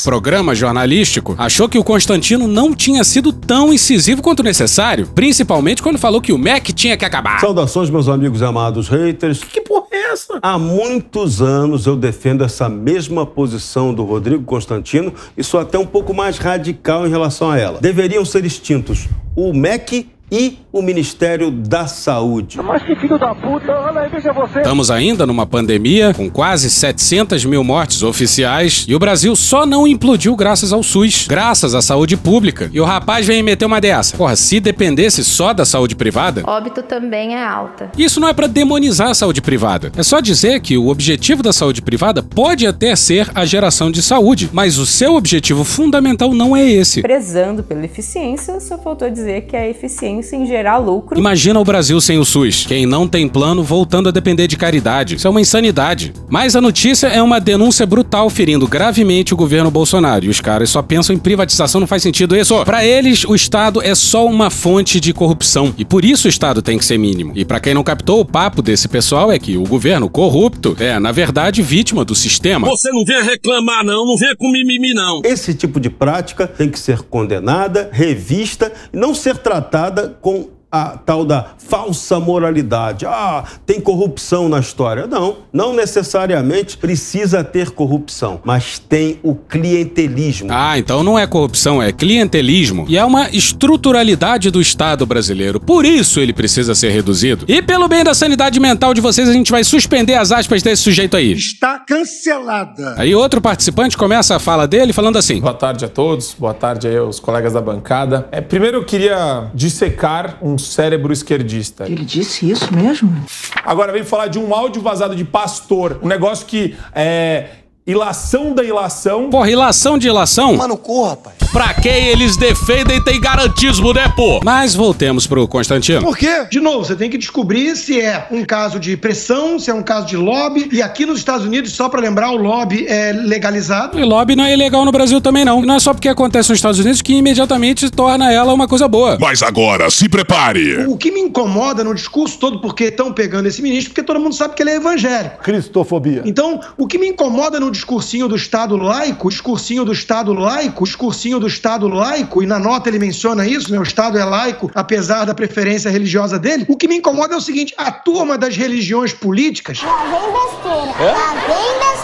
[0.02, 5.98] programa jornalístico achou que o Constantino não tinha sido tão incisivo quanto necessário, principalmente quando
[5.98, 7.40] falou que o MEC tinha que acabar.
[7.40, 9.42] Saudações, meus amigos amados haters.
[9.42, 10.38] Que porra é essa?
[10.42, 15.86] Há muitos anos eu defendo essa mesma posição do Rodrigo Constantino e sou até um
[15.86, 17.80] pouco mais radical em relação a ela.
[17.80, 22.58] Deveriam ser extintos o MEC e o Ministério da Saúde.
[22.60, 24.58] Mas que filho da puta, olha aí, veja você.
[24.58, 29.86] Estamos ainda numa pandemia com quase 700 mil mortes oficiais e o Brasil só não
[29.86, 32.68] implodiu graças ao SUS, graças à saúde pública.
[32.72, 34.16] E o rapaz vem meter uma dessa.
[34.16, 37.92] Porra, se dependesse só da saúde privada, Óbito também é alta.
[37.96, 39.92] isso não é pra demonizar a saúde privada.
[39.96, 44.02] É só dizer que o objetivo da saúde privada pode até ser a geração de
[44.02, 47.02] saúde, mas o seu objetivo fundamental não é esse.
[47.02, 51.18] Prezando pela eficiência, só faltou dizer que a eficiência pensa em gerar lucro.
[51.18, 52.64] Imagina o Brasil sem o SUS.
[52.66, 55.16] Quem não tem plano voltando a depender de caridade.
[55.16, 56.14] Isso é uma insanidade.
[56.28, 60.24] Mas a notícia é uma denúncia brutal ferindo gravemente o governo Bolsonaro.
[60.24, 62.64] E os caras só pensam em privatização, não faz sentido isso.
[62.64, 65.74] Para eles, o Estado é só uma fonte de corrupção.
[65.76, 67.32] E por isso o Estado tem que ser mínimo.
[67.34, 70.98] E para quem não captou, o papo desse pessoal é que o governo corrupto é,
[70.98, 72.66] na verdade, vítima do sistema.
[72.66, 74.06] Você não vem reclamar, não.
[74.06, 75.20] Não vem com mimimi, não.
[75.24, 80.98] Esse tipo de prática tem que ser condenada, revista e não ser tratada com a
[80.98, 83.06] tal da falsa moralidade.
[83.06, 85.06] Ah, tem corrupção na história.
[85.06, 90.48] Não, não necessariamente precisa ter corrupção, mas tem o clientelismo.
[90.50, 92.86] Ah, então não é corrupção, é clientelismo.
[92.88, 95.60] E é uma estruturalidade do Estado brasileiro.
[95.60, 97.44] Por isso ele precisa ser reduzido.
[97.46, 100.82] E pelo bem da sanidade mental de vocês, a gente vai suspender as aspas desse
[100.82, 101.34] sujeito aí.
[101.34, 102.96] Está cancelada.
[102.98, 106.88] Aí outro participante começa a fala dele falando assim: Boa tarde a todos, boa tarde
[106.88, 108.26] aí aos colegas da bancada.
[108.32, 111.84] É, primeiro eu queria dissecar um cérebro esquerdista.
[111.84, 113.24] Ele disse isso mesmo?
[113.64, 117.48] Agora vem falar de um áudio vazado de pastor, um negócio que é
[117.86, 119.28] ilação da ilação.
[119.28, 120.56] Porra, ilação de ilação?
[120.56, 121.36] Mano, corra, rapaz.
[121.52, 124.40] Pra quem eles defendem tem garantismo, né, pô?
[124.42, 126.00] Mas voltemos pro Constantino.
[126.00, 126.46] Por quê?
[126.50, 129.82] De novo, você tem que descobrir se é um caso de pressão, se é um
[129.82, 130.68] caso de lobby.
[130.72, 133.98] E aqui nos Estados Unidos, só pra lembrar, o lobby é legalizado.
[133.98, 135.60] E lobby não é ilegal no Brasil também, não.
[135.62, 139.18] Não é só porque acontece nos Estados Unidos que imediatamente torna ela uma coisa boa.
[139.20, 140.86] Mas agora, se prepare.
[140.86, 144.34] O que me incomoda no discurso todo, porque estão pegando esse ministro, porque todo mundo
[144.34, 145.42] sabe que ele é evangélico.
[145.42, 146.22] Cristofobia.
[146.24, 151.38] Então, o que me incomoda no discursinho do Estado laico, discursinho do Estado laico, discursinho
[151.38, 153.78] do Estado laico, e na nota ele menciona isso, né?
[153.78, 156.64] O Estado é laico, apesar da preferência religiosa dele.
[156.68, 159.82] O que me incomoda é o seguinte: a turma das religiões políticas.
[159.82, 161.12] Lá vem besteira.
[161.12, 161.94] Lá vem besteira.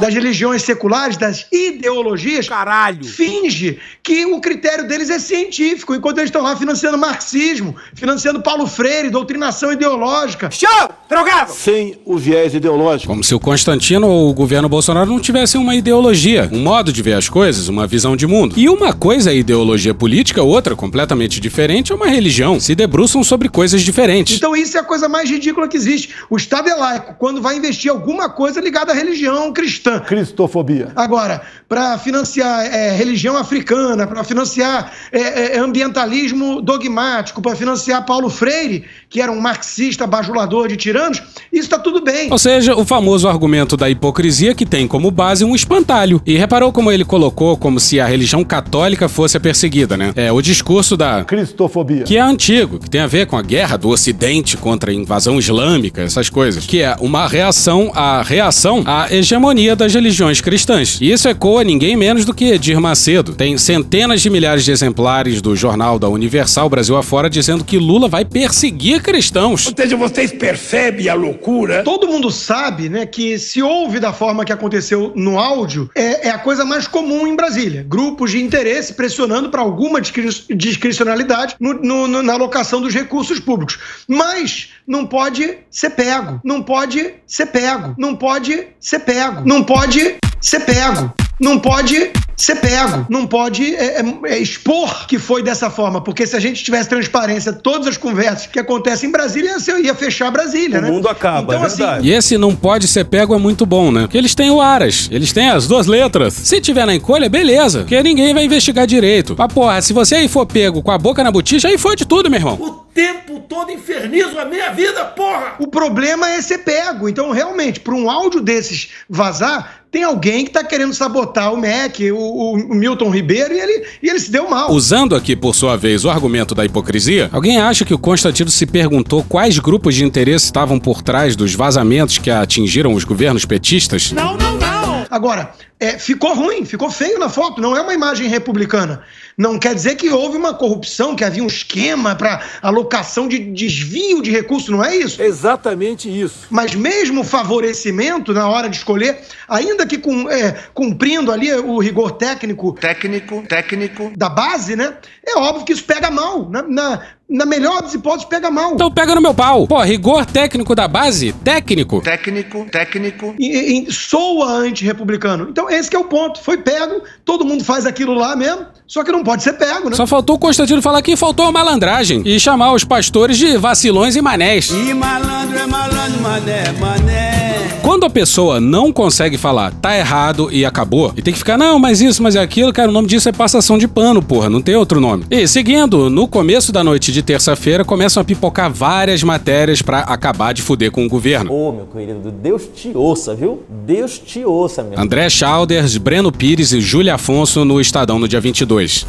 [0.00, 6.28] Das religiões seculares, das ideologias, caralho, finge que o critério deles é científico, enquanto eles
[6.28, 10.50] estão lá financiando marxismo, financiando Paulo Freire, doutrinação ideológica.
[10.50, 10.90] Show!
[11.08, 11.52] Drogado!
[11.52, 13.10] Sem o viés ideológico.
[13.10, 17.02] Como se o Constantino ou o governo Bolsonaro não tivessem uma ideologia, um modo de
[17.02, 18.54] ver as coisas, uma visão de mundo.
[18.58, 22.60] E uma coisa é ideologia política, outra, completamente diferente, é uma religião.
[22.60, 24.36] Se debruçam sobre coisas diferentes.
[24.36, 26.10] Então isso é a coisa mais ridícula que existe.
[26.28, 30.00] O Estado é laico quando vai investir alguma coisa ligada à religião cristã.
[30.00, 30.92] Cristofobia.
[30.94, 38.28] Agora, para financiar é, religião africana, para financiar é, é, ambientalismo dogmático, para financiar Paulo
[38.28, 42.30] Freire, que era um marxista bajulador de tiranos, isso está tudo bem.
[42.30, 46.20] Ou seja, o famoso argumento da hipocrisia que tem como base um espantalho.
[46.26, 50.12] E reparou como ele colocou como se a religião católica fosse a perseguida, né?
[50.16, 52.04] É o discurso da Cristofobia.
[52.04, 55.38] que é antigo, que tem a ver com a guerra do Ocidente contra a invasão
[55.38, 60.98] islâmica, essas coisas, que é uma reação à reação à hegemonia das religiões cristãs.
[61.00, 63.34] E isso ecoa ninguém menos do que Edir Macedo.
[63.34, 68.08] Tem centenas de milhares de exemplares do jornal da Universal Brasil afora dizendo que Lula
[68.08, 69.66] vai perseguir cristãos.
[69.66, 71.82] Ou seja, vocês percebem a loucura?
[71.82, 76.30] Todo mundo sabe, né, que se ouve da forma que aconteceu no áudio, é, é
[76.30, 77.84] a coisa mais comum em Brasília.
[77.88, 83.78] Grupos de interesse pressionando para alguma discri- discricionalidade no- no- na alocação dos recursos públicos.
[84.08, 86.40] Mas não pode ser pego.
[86.44, 87.94] Não pode ser pego.
[87.98, 89.42] Não pode ser pego.
[89.44, 91.12] Não pode ser pego.
[91.40, 93.06] Não pode ser pego.
[93.08, 96.00] Não pode é, é, é, expor que foi dessa forma.
[96.00, 99.80] Porque se a gente tivesse transparência, todas as conversas que acontecem em Brasília, ia, ser-
[99.84, 100.90] ia fechar Brasília, O né?
[100.90, 102.08] mundo acaba, Então, é assim, verdade.
[102.08, 104.02] E esse não pode ser pego é muito bom, né?
[104.02, 106.34] Porque eles têm o Aras, eles têm as duas letras.
[106.34, 109.34] Se tiver na encolha, beleza, porque ninguém vai investigar direito.
[109.38, 112.04] Mas porra, se você aí for pego com a boca na botija, aí foi de
[112.04, 112.54] tudo, meu irmão.
[112.60, 115.54] O tempo todo infernizo a minha vida, porra!
[115.58, 117.08] O problema é ser pego.
[117.08, 122.10] Então, realmente, para um áudio desses vazar, tem alguém que está querendo sabotar o MEC,
[122.12, 124.70] o, o- o Milton Ribeiro, e ele, e ele se deu mal.
[124.72, 128.66] Usando aqui, por sua vez, o argumento da hipocrisia, alguém acha que o Constantino se
[128.66, 134.12] perguntou quais grupos de interesse estavam por trás dos vazamentos que atingiram os governos petistas?
[134.12, 135.06] Não, não, não!
[135.10, 139.02] Agora, é, ficou ruim, ficou feio na foto, não é uma imagem republicana.
[139.36, 144.22] Não quer dizer que houve uma corrupção, que havia um esquema para alocação de desvio
[144.22, 145.20] de recursos, não é isso?
[145.20, 146.46] Exatamente isso.
[146.48, 152.12] Mas mesmo favorecimento na hora de escolher, ainda que com, é, cumprindo ali o rigor
[152.12, 152.72] técnico.
[152.80, 154.10] Técnico, técnico.
[154.16, 154.96] Da base, né?
[155.26, 156.48] É óbvio que isso pega mal.
[156.48, 158.74] Na, na, na melhor das hipóteses, pega mal.
[158.74, 159.66] Então pega no meu pau.
[159.66, 161.32] Pô, rigor técnico da base?
[161.32, 162.00] Técnico?
[162.00, 163.34] Técnico, técnico.
[163.38, 165.48] E, e- soa anti-republicano.
[165.50, 166.40] Então esse que é o ponto.
[166.40, 169.96] Foi pego, todo mundo faz aquilo lá mesmo, só que não pode ser pego, né?
[169.96, 174.14] Só faltou o Constantino falar que faltou a malandragem e chamar os pastores de vacilões
[174.14, 174.70] e manés.
[174.70, 177.45] E malandro é malandro, mané, mané.
[177.82, 181.78] Quando a pessoa não consegue falar tá errado e acabou, e tem que ficar, não,
[181.78, 184.60] mas isso, mas é aquilo, cara, o nome disso é passação de pano, porra, não
[184.60, 185.24] tem outro nome.
[185.30, 190.52] E seguindo, no começo da noite de terça-feira, começam a pipocar várias matérias para acabar
[190.52, 191.52] de fuder com o governo.
[191.52, 193.62] Ô, oh, meu querido, Deus te ouça, viu?
[193.86, 194.98] Deus te ouça, meu.
[194.98, 199.06] André Chalders, Breno Pires e Júlia Afonso no Estadão no dia 22.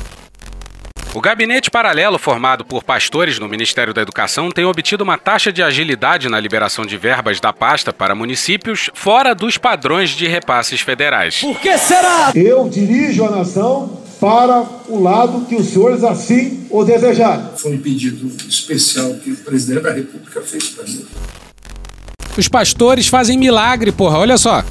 [1.18, 5.64] O gabinete paralelo formado por pastores no Ministério da Educação tem obtido uma taxa de
[5.64, 11.40] agilidade na liberação de verbas da pasta para municípios fora dos padrões de repasses federais.
[11.40, 12.32] Por que será?
[12.36, 17.48] Eu dirijo a nação para o lado que os senhores assim o desejarem.
[17.56, 21.04] Foi um pedido especial que o presidente da República fez para mim.
[22.38, 24.64] Os pastores fazem milagre, porra, olha só.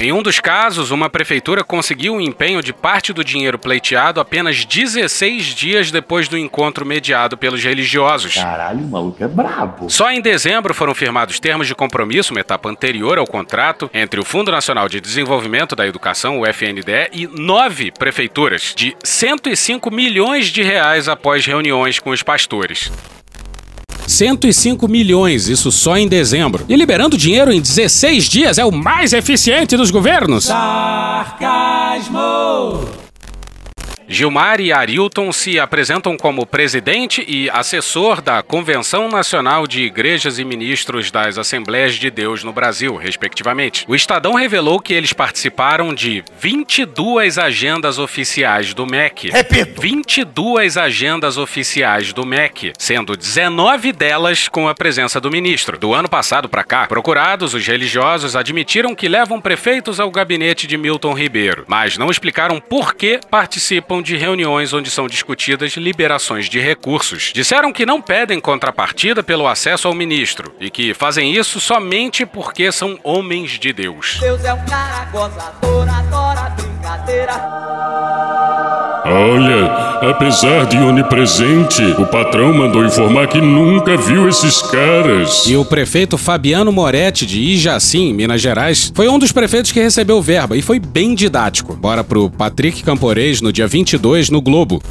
[0.00, 4.64] Em um dos casos, uma prefeitura conseguiu o empenho de parte do dinheiro pleiteado apenas
[4.64, 8.34] 16 dias depois do encontro mediado pelos religiosos.
[8.34, 9.90] Caralho, o maluco é brabo.
[9.90, 14.24] Só em dezembro foram firmados termos de compromisso, uma etapa anterior ao contrato, entre o
[14.24, 20.62] Fundo Nacional de Desenvolvimento da Educação, o FNDE, e nove prefeituras, de 105 milhões de
[20.62, 22.88] reais após reuniões com os pastores.
[24.08, 26.64] 105 milhões, isso só em dezembro.
[26.68, 30.46] E liberando dinheiro em 16 dias é o mais eficiente dos governos.
[30.46, 32.18] Sarcasmo!
[34.10, 40.46] Gilmar e Arilton se apresentam como presidente e assessor da Convenção Nacional de Igrejas e
[40.46, 43.84] Ministros das Assembleias de Deus no Brasil, respectivamente.
[43.86, 49.28] O Estadão revelou que eles participaram de 22 agendas oficiais do MEC.
[49.28, 49.82] Repito!
[49.82, 55.78] 22 agendas oficiais do MEC, sendo 19 delas com a presença do ministro.
[55.78, 60.78] Do ano passado para cá, procurados, os religiosos admitiram que levam prefeitos ao gabinete de
[60.78, 66.60] Milton Ribeiro, mas não explicaram por que participam de reuniões onde são discutidas liberações de
[66.60, 67.32] recursos.
[67.34, 72.70] Disseram que não pedem contrapartida pelo acesso ao ministro e que fazem isso somente porque
[72.72, 74.18] são homens de Deus.
[74.20, 75.68] Deus é um cara gozador.
[79.04, 79.66] Olha,
[80.10, 85.46] apesar de onipresente, o patrão mandou informar que nunca viu esses caras.
[85.46, 90.20] E o prefeito Fabiano Moretti, de Ijacim, Minas Gerais, foi um dos prefeitos que recebeu
[90.20, 91.74] verba e foi bem didático.
[91.74, 94.82] Bora pro Patrick Camporês no dia 22 no Globo.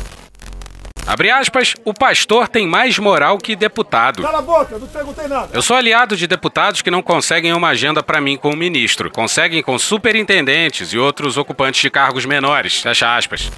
[1.08, 4.22] Abre aspas, o pastor tem mais moral que deputado.
[4.22, 5.50] Cala a boca, não perguntei nada.
[5.54, 9.10] Eu sou aliado de deputados que não conseguem uma agenda para mim com o ministro.
[9.10, 12.82] Conseguem com superintendentes e outros ocupantes de cargos menores.
[12.82, 13.50] Fecha aspas.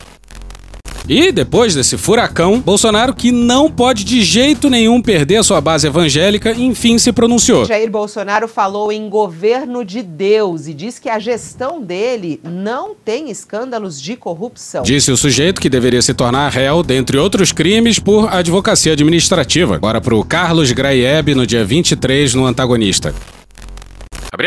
[1.09, 6.51] E depois desse furacão, Bolsonaro, que não pode de jeito nenhum perder sua base evangélica,
[6.51, 7.65] enfim se pronunciou.
[7.65, 13.31] Jair Bolsonaro falou em governo de Deus e diz que a gestão dele não tem
[13.31, 14.83] escândalos de corrupção.
[14.83, 19.73] Disse o sujeito que deveria se tornar réu, dentre outros crimes, por advocacia administrativa.
[19.73, 23.15] Agora pro Carlos Graieb no dia 23 no Antagonista.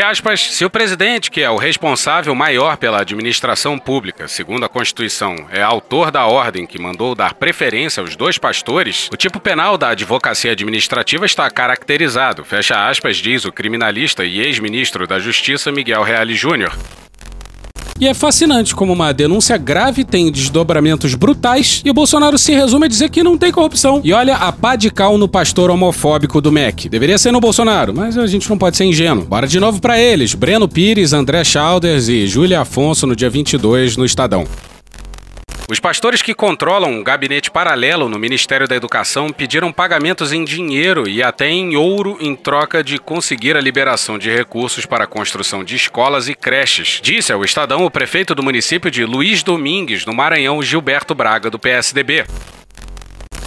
[0.01, 5.35] Aspas, se o presidente, que é o responsável maior pela administração pública, segundo a Constituição,
[5.51, 9.89] é autor da ordem que mandou dar preferência aos dois pastores, o tipo penal da
[9.89, 16.35] advocacia administrativa está caracterizado, fecha aspas, diz o criminalista e ex-ministro da Justiça Miguel Reale
[16.35, 16.73] Júnior.
[17.99, 22.85] E é fascinante como uma denúncia grave tem desdobramentos brutais e o Bolsonaro se resume
[22.85, 24.01] a dizer que não tem corrupção.
[24.03, 26.89] E olha a pá de cal no pastor homofóbico do MEC.
[26.89, 29.25] Deveria ser no Bolsonaro, mas a gente não pode ser ingênuo.
[29.25, 33.95] Bora de novo para eles: Breno Pires, André Chalders e Júlia Afonso no dia 22
[33.95, 34.45] no Estadão.
[35.69, 41.07] Os pastores que controlam um gabinete paralelo no Ministério da Educação pediram pagamentos em dinheiro
[41.07, 45.63] e até em ouro em troca de conseguir a liberação de recursos para a construção
[45.63, 46.99] de escolas e creches.
[47.01, 51.57] Disse ao Estadão o prefeito do município de Luiz Domingues, no Maranhão, Gilberto Braga, do
[51.57, 52.25] PSDB.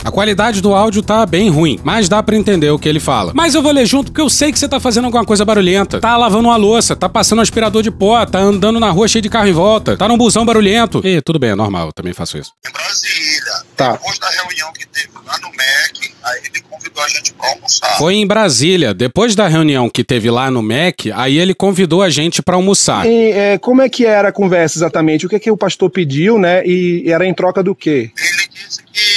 [0.07, 3.33] A qualidade do áudio tá bem ruim, mas dá para entender o que ele fala.
[3.35, 5.99] Mas eu vou ler junto porque eu sei que você tá fazendo alguma coisa barulhenta.
[6.01, 9.21] Tá lavando uma louça, tá passando um aspirador de pó, tá andando na rua cheio
[9.21, 11.01] de carro em volta, tá num busão barulhento.
[11.05, 12.53] E tudo bem, é normal, eu também faço isso.
[12.65, 13.93] Em Brasília, Tá.
[13.93, 17.99] depois da reunião que teve lá no MEC, aí ele convidou a gente pra almoçar.
[17.99, 22.09] Foi em Brasília, depois da reunião que teve lá no MEC, aí ele convidou a
[22.09, 23.05] gente pra almoçar.
[23.07, 25.27] E, é, como é que era a conversa exatamente?
[25.27, 26.65] O que, que o pastor pediu, né?
[26.65, 28.13] E era em troca do quê?
[28.17, 29.16] Ele disse que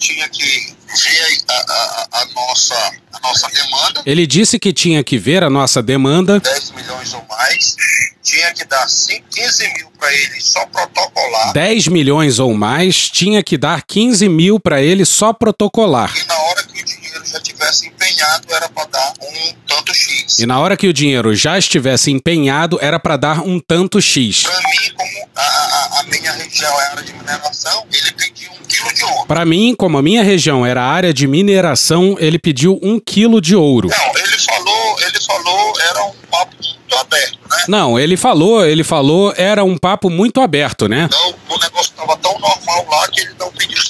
[0.00, 2.74] tinha que ver a, a- a nossa,
[3.12, 7.24] a nossa demanda, Ele disse que tinha que ver a nossa demanda 10 milhões ou
[7.28, 7.76] mais,
[8.22, 11.52] tinha que dar 5, 15 mil para ele só protocolar.
[11.52, 16.12] 10 milhões ou mais, tinha que dar 15 mil pra ele só protocolar.
[16.16, 20.38] E na hora que o dinheiro já tivesse empenhado, era para dar um tanto X.
[20.38, 24.42] E na hora que o dinheiro já estivesse empenhado, era para dar um tanto X.
[24.44, 28.59] Para mim, como a, a, a, minha região é área de mineração, ele pediu um
[28.80, 29.26] quilo de ouro.
[29.26, 33.54] Para mim, como a minha região era área de mineração, ele pediu um quilo de
[33.54, 33.88] ouro.
[33.88, 37.64] Não, ele falou, ele falou, era um papo muito aberto, né?
[37.68, 41.08] Não, ele falou, ele falou, era um papo muito aberto, né?
[41.08, 43.80] Então, o negócio estava tão normal lá que ele não pediu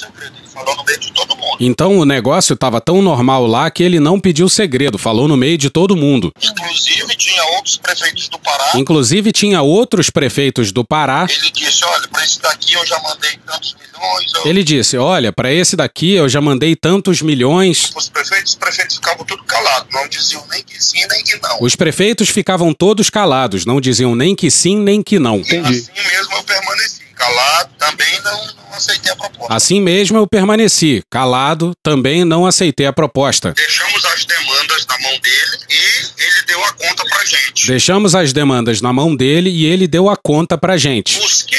[0.61, 1.57] falou no meio de todo mundo.
[1.59, 5.57] Então o negócio estava tão normal lá que ele não pediu segredo, falou no meio
[5.57, 6.31] de todo mundo.
[6.41, 8.71] Inclusive tinha outros prefeitos do Pará.
[8.75, 11.27] Inclusive tinha outros prefeitos do Pará.
[11.29, 14.33] Ele disse, olha, para esse daqui eu já mandei tantos milhões.
[14.35, 14.47] Eu...
[14.47, 17.91] Ele disse, olha, para esse daqui eu já mandei tantos milhões.
[17.95, 21.57] Os prefeitos, os prefeitos ficavam tudo calados, não diziam nem que sim nem que não.
[21.61, 25.37] Os prefeitos ficavam todos calados, não diziam nem que sim nem que não.
[25.37, 25.73] Entendi.
[25.73, 29.53] E assim mesmo eu permaneci calado, também não, não aceitei a proposta.
[29.53, 33.53] Assim mesmo eu permaneci calado, também não aceitei a proposta.
[33.53, 37.67] Deixamos as demandas na mão dele e ele deu a conta pra gente.
[37.67, 41.19] Deixamos as demandas na mão dele e ele deu a conta pra gente.
[41.19, 41.57] Os que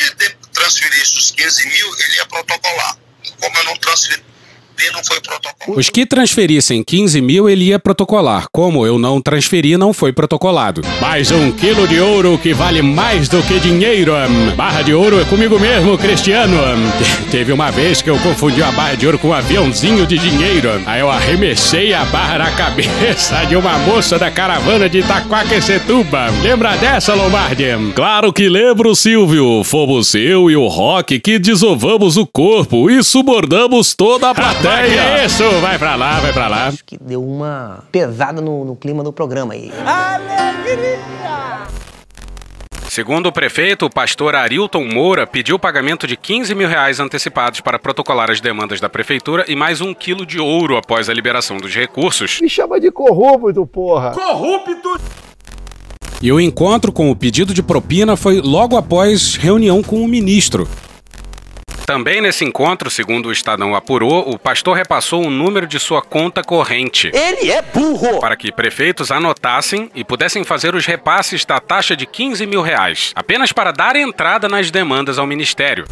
[0.53, 2.97] transferissem os 15 mil, ele ia protocolar.
[3.41, 4.23] Como eu não transferi
[4.91, 5.79] não foi protocolado.
[5.79, 8.47] Os que transferissem 15 mil, ele ia protocolar.
[8.53, 10.83] Como eu não transferi, não foi protocolado.
[11.01, 14.13] Mais um quilo de ouro que vale mais do que dinheiro.
[14.57, 16.57] Barra de ouro é comigo mesmo, Cristiano.
[17.31, 20.83] Teve uma vez que eu confundi a barra de ouro com um aviãozinho de dinheiro.
[20.87, 26.31] Aí eu arremessei a barra na cabeça de uma moça da caravana de Itaquaquecetuba.
[26.43, 27.65] Lembra dessa, Lombardi?
[27.95, 29.63] Claro que lembro, Silvio.
[29.65, 34.72] Fomos eu e o Rock que desovamos o corpo e subordamos toda a plateia.
[34.73, 35.45] É isso?
[35.61, 36.69] Vai pra lá, vai pra lá.
[36.69, 39.71] Acho que deu uma pesada no, no clima do programa aí.
[39.85, 41.03] Alegria!
[42.89, 47.61] Segundo o prefeito, o pastor Arilton Moura pediu o pagamento de 15 mil reais antecipados
[47.61, 51.57] para protocolar as demandas da prefeitura e mais um quilo de ouro após a liberação
[51.57, 52.39] dos recursos.
[52.41, 54.11] Me chama de corrupto, porra!
[54.11, 55.01] Corrupto!
[56.21, 60.69] E o encontro com o pedido de propina foi logo após reunião com o ministro.
[61.87, 66.43] Também nesse encontro, segundo o Estadão apurou, o pastor repassou o número de sua conta
[66.43, 67.11] corrente.
[67.13, 68.21] Ele é burro!
[68.21, 73.13] Para que prefeitos anotassem e pudessem fazer os repasses da taxa de 15 mil reais,
[73.15, 75.85] apenas para dar entrada nas demandas ao ministério.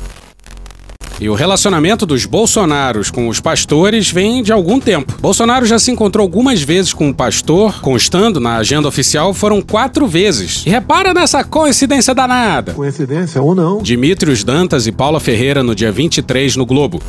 [1.20, 5.14] E o relacionamento dos Bolsonaros com os pastores vem de algum tempo.
[5.20, 10.06] Bolsonaro já se encontrou algumas vezes com o pastor, constando na agenda oficial, foram quatro
[10.06, 10.64] vezes.
[10.64, 12.72] E repara nessa coincidência danada.
[12.72, 13.82] Coincidência ou não?
[13.82, 17.02] Dimitrios Dantas e Paula Ferreira no dia 23 no Globo.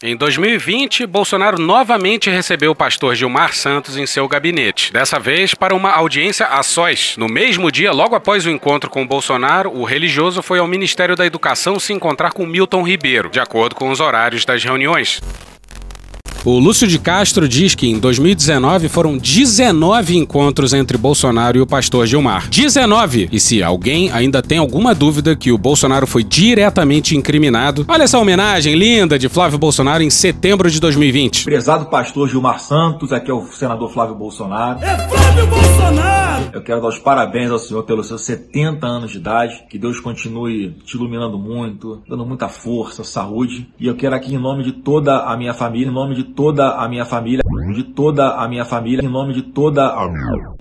[0.00, 5.74] Em 2020, Bolsonaro novamente recebeu o pastor Gilmar Santos em seu gabinete, dessa vez para
[5.74, 7.16] uma audiência a sós.
[7.16, 11.26] No mesmo dia, logo após o encontro com Bolsonaro, o religioso foi ao Ministério da
[11.26, 15.20] Educação se encontrar com Milton Ribeiro, de acordo com os horários das reuniões.
[16.44, 21.66] O Lúcio de Castro diz que em 2019 foram 19 encontros entre Bolsonaro e o
[21.66, 22.48] pastor Gilmar.
[22.48, 23.28] 19!
[23.32, 28.18] E se alguém ainda tem alguma dúvida que o Bolsonaro foi diretamente incriminado, olha essa
[28.18, 31.44] homenagem linda de Flávio Bolsonaro em setembro de 2020.
[31.44, 34.78] Prezado pastor Gilmar Santos, aqui é o senador Flávio Bolsonaro.
[34.82, 36.50] É Flávio Bolsonaro!
[36.52, 39.64] Eu quero dar os parabéns ao senhor pelos seus 70 anos de idade.
[39.68, 43.68] Que Deus continue te iluminando muito, dando muita força, saúde.
[43.78, 46.76] E eu quero aqui, em nome de toda a minha família, em nome de toda
[46.76, 47.42] a minha família,
[47.74, 50.08] de toda a minha família, em nome de toda a,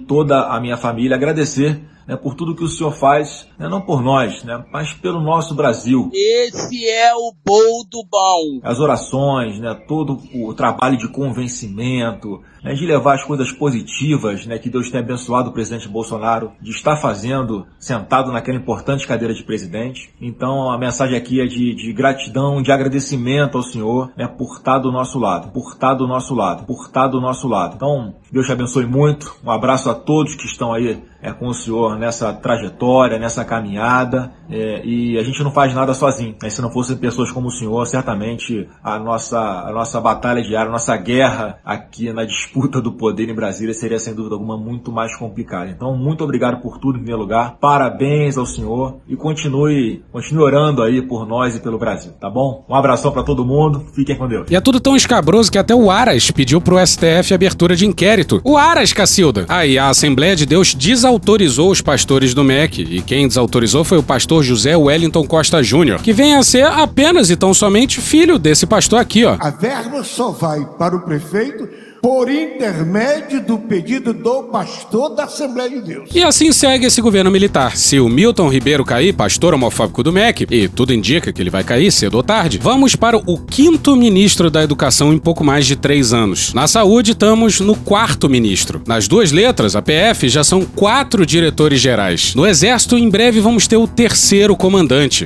[0.07, 4.01] toda a minha família, agradecer né, por tudo que o senhor faz, né, não por
[4.01, 6.09] nós, né, mas pelo nosso Brasil.
[6.13, 8.59] Esse é o bom do bom.
[8.63, 14.57] As orações, né, todo o trabalho de convencimento, né, de levar as coisas positivas né,
[14.57, 19.43] que Deus tem abençoado o presidente Bolsonaro de estar fazendo sentado naquela importante cadeira de
[19.43, 20.09] presidente.
[20.21, 24.79] Então a mensagem aqui é de, de gratidão, de agradecimento ao Senhor né, por estar
[24.79, 27.75] do nosso lado, por estar do nosso lado, por estar do nosso lado.
[27.75, 29.35] Então Deus te abençoe muito.
[29.43, 34.31] Um abraço a todos que estão aí é, com o Senhor nessa trajetória, nessa caminhada.
[34.49, 36.35] É, e a gente não faz nada sozinho.
[36.41, 36.49] Né?
[36.49, 40.71] Se não fossem pessoas como o Senhor, certamente a nossa, a nossa batalha diária, a
[40.71, 45.15] nossa guerra aqui na disputa do poder em Brasília seria sem dúvida alguma muito mais
[45.15, 45.69] complicada.
[45.69, 47.57] Então, muito obrigado por tudo em primeiro lugar.
[47.59, 52.65] Parabéns ao Senhor e continue, continue orando aí por nós e pelo Brasil, tá bom?
[52.69, 53.85] Um abração para todo mundo.
[53.93, 54.49] Fiquem com Deus.
[54.49, 58.16] E é tudo tão escabroso que até o Aras pediu pro STF abertura de inquérito.
[58.43, 59.45] O Aras, Cacilda.
[59.47, 64.03] Aí a Assembleia de Deus desautorizou os pastores do MEC e quem desautorizou foi o
[64.03, 68.65] pastor José Wellington Costa Júnior, que vem a ser apenas e tão somente filho desse
[68.65, 69.37] pastor aqui, ó.
[69.39, 71.67] A verba só vai para o prefeito
[72.07, 76.09] por intermédio do pedido do pastor da Assembleia de Deus.
[76.15, 77.75] E assim segue esse governo militar.
[77.75, 81.65] Se o Milton Ribeiro cair, pastor homofóbico do MEC, e tudo indica que ele vai
[81.65, 85.75] cair cedo ou tarde, vamos para o quinto ministro da Educação em pouco mais de
[85.75, 86.53] três anos.
[86.53, 88.81] Na saúde, estamos no quarto ministro.
[88.87, 92.33] Nas duas letras, a PF, já são quatro diretores gerais.
[92.35, 95.25] No Exército, em breve, vamos ter o terceiro comandante.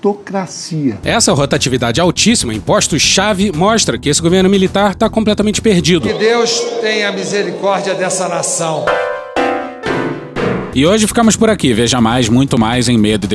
[0.00, 0.98] Caquistocracia.
[1.04, 6.08] Essa rotatividade altíssima em postos-chave mostra que esse governo militar está completamente perdido.
[6.08, 8.84] Que Deus tenha misericórdia dessa nação.
[10.78, 11.74] E hoje ficamos por aqui.
[11.74, 13.26] Veja mais, muito mais em medo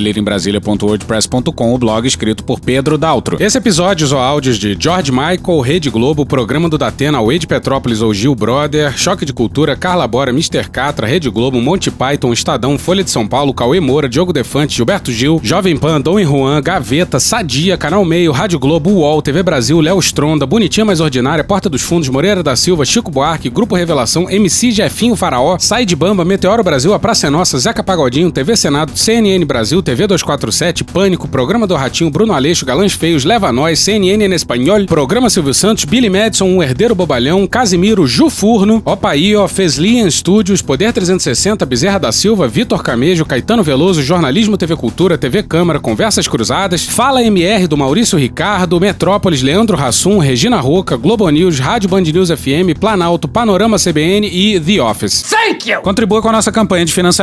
[1.74, 3.36] o blog escrito por Pedro Daltro.
[3.38, 8.14] Esse episódios ou áudios de George Michael, Rede Globo, Programa do Datena, Wade Petrópolis ou
[8.14, 10.70] Gil Brother, Choque de Cultura, Carla Bora, Mr.
[10.72, 15.12] Catra, Rede Globo, Monty Python, Estadão, Folha de São Paulo, Cauê Moura, Diogo Defante, Gilberto
[15.12, 19.82] Gil, Jovem Pan, Dom e Juan, Gaveta, Sadia, Canal Meio, Rádio Globo, UOL, TV Brasil,
[19.82, 24.30] Léo Stronda, Bonitinha Mais Ordinária, Porta dos Fundos, Moreira da Silva, Chico Buarque, Grupo Revelação,
[24.30, 28.96] MC Jefinho Faraó, Sai de Bamba, Meteoro Brasil, A Praça Nossa, Zeca Pagodinho, TV Senado,
[28.96, 34.24] CNN Brasil, TV 247, Pânico, Programa do Ratinho, Bruno Aleixo, Galãs Feios, Leva Nós, CNN
[34.24, 40.08] em Espanhol, Programa Silvio Santos, Billy Madison, Um Herdeiro Bobalhão, Casimiro, Ju Furno, Opaío, Feslian
[40.12, 45.80] Studios, Poder 360, Bezerra da Silva, Vitor Camejo, Caetano Veloso, Jornalismo TV Cultura, TV Câmara,
[45.80, 51.90] Conversas Cruzadas, Fala MR do Maurício Ricardo, Metrópolis, Leandro Rassum, Regina Roca, Globo News, Rádio
[51.90, 55.24] Band News FM, Planalto, Panorama CBN e The Office.
[55.24, 55.82] Thank you!
[55.82, 57.23] Contribua com a nossa campanha de financiamento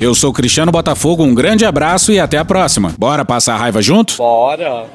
[0.00, 2.94] Eu sou Cristiano Botafogo, um grande abraço e até a próxima.
[2.98, 4.16] Bora passar a raiva junto?
[4.16, 4.86] Bora.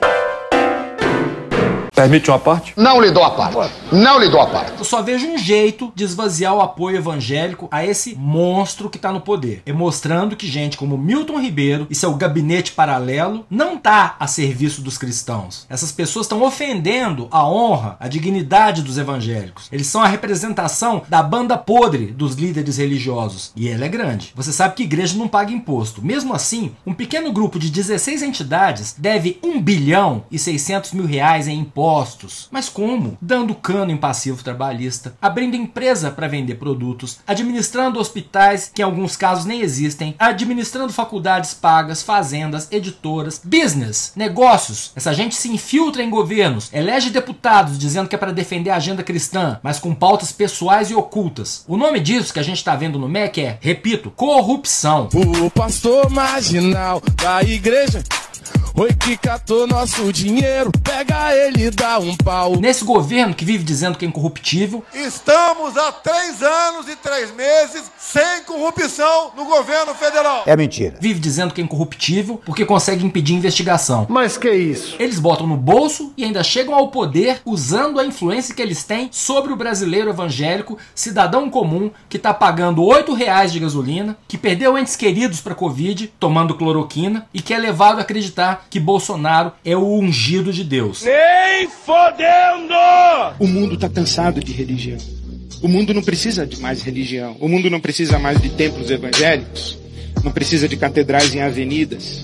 [1.95, 2.73] Permite uma parte?
[2.75, 3.73] Não lhe dou a parte.
[3.89, 4.73] Não lhe dou a parte.
[4.77, 9.13] Eu só vejo um jeito de esvaziar o apoio evangélico a esse monstro que tá
[9.13, 9.63] no poder.
[9.65, 14.81] É mostrando que gente como Milton Ribeiro e seu gabinete paralelo não tá a serviço
[14.81, 15.65] dos cristãos.
[15.69, 19.69] Essas pessoas estão ofendendo a honra, a dignidade dos evangélicos.
[19.71, 23.53] Eles são a representação da banda podre dos líderes religiosos.
[23.55, 24.33] E ela é grande.
[24.35, 26.03] Você sabe que igreja não paga imposto.
[26.03, 31.47] Mesmo assim, um pequeno grupo de 16 entidades deve 1 bilhão e 600 mil reais
[31.47, 32.47] em impostos impostos.
[32.49, 33.15] Mas como?
[33.21, 39.15] Dando cano em passivo trabalhista, abrindo empresa para vender produtos, administrando hospitais que em alguns
[39.15, 44.91] casos nem existem, administrando faculdades pagas, fazendas, editoras, business, negócios.
[44.95, 49.03] Essa gente se infiltra em governos, elege deputados dizendo que é para defender a agenda
[49.03, 51.63] cristã, mas com pautas pessoais e ocultas.
[51.67, 55.07] O nome disso que a gente está vendo no MEC é, repito, corrupção.
[55.13, 58.03] O pastor marginal da igreja
[58.77, 62.55] Oi que catou nosso dinheiro, pega ele dá um pau.
[62.57, 67.91] Nesse governo que vive dizendo que é incorruptível, Estamos há três anos e três meses
[67.97, 70.43] sem corrupção no governo federal.
[70.45, 70.97] É mentira.
[70.99, 74.05] Vive dizendo que é incorruptível porque consegue impedir investigação.
[74.09, 74.95] Mas que isso?
[74.99, 79.09] Eles botam no bolso e ainda chegam ao poder usando a influência que eles têm
[79.11, 84.77] sobre o brasileiro evangélico, cidadão comum, que tá pagando 8 reais de gasolina, que perdeu
[84.77, 89.75] entes queridos pra Covid, tomando cloroquina, e que é levado a acreditar que Bolsonaro é
[89.75, 91.03] o ungido de Deus.
[91.03, 92.73] Nem fodendo!
[93.39, 94.97] O mundo tá cansado de religião.
[95.61, 97.35] O mundo não precisa de mais religião.
[97.39, 99.77] O mundo não precisa mais de templos evangélicos.
[100.23, 102.21] Não precisa de catedrais em avenidas.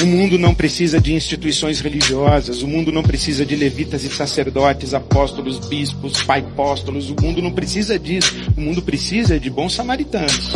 [0.00, 2.62] O mundo não precisa de instituições religiosas.
[2.62, 7.10] O mundo não precisa de levitas e sacerdotes, apóstolos, bispos, paipóstolos.
[7.10, 8.34] O mundo não precisa disso.
[8.56, 10.54] O mundo precisa de bons samaritanos.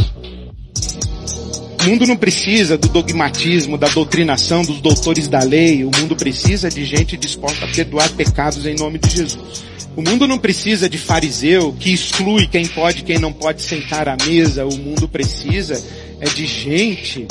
[1.87, 5.84] Mundo não precisa do dogmatismo, da doutrinação dos doutores da lei.
[5.84, 9.62] O mundo precisa de gente disposta a perdoar pecados em nome de Jesus.
[9.95, 14.09] O mundo não precisa de fariseu que exclui quem pode e quem não pode sentar
[14.09, 14.66] à mesa.
[14.66, 15.80] O mundo precisa
[16.20, 17.24] é de gente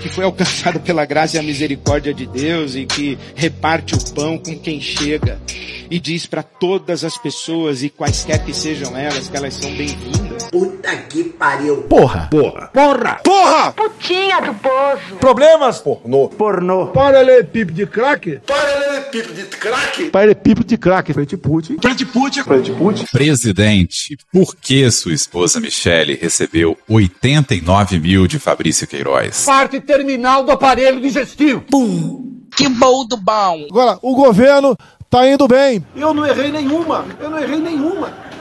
[0.00, 4.38] que foi alcançada pela graça e a misericórdia de Deus e que reparte o pão
[4.38, 5.40] com quem chega
[5.90, 10.27] e diz para todas as pessoas e quaisquer que sejam elas que elas são bem-vindas.
[10.50, 11.82] Puta que pariu.
[11.82, 12.28] Porra!
[12.30, 12.70] Porra!
[12.72, 13.20] Porra!
[13.22, 13.72] Porra!
[13.72, 15.16] Putinha do poço.
[15.20, 15.78] Problemas?
[15.80, 16.28] Pornô.
[16.28, 16.86] Pornô.
[16.88, 18.40] Paralelepípedo de crack?
[18.46, 20.10] Paralelepípedo de crack?
[20.10, 21.12] Paralelepípedo de crack.
[21.12, 21.76] Frente Putin.
[21.80, 22.42] Frente Putin.
[22.42, 23.04] Frente Putin.
[23.12, 29.44] Presidente, por que sua esposa Michele recebeu 89 mil de Fabrício Queiroz?
[29.44, 31.60] Parte terminal do aparelho digestivo.
[31.70, 32.46] Pum.
[32.56, 33.66] Que bom do bom.
[33.70, 34.76] Agora, o governo
[35.10, 35.84] tá indo bem.
[35.94, 37.04] Eu não errei nenhuma.
[37.20, 38.27] Eu não errei nenhuma.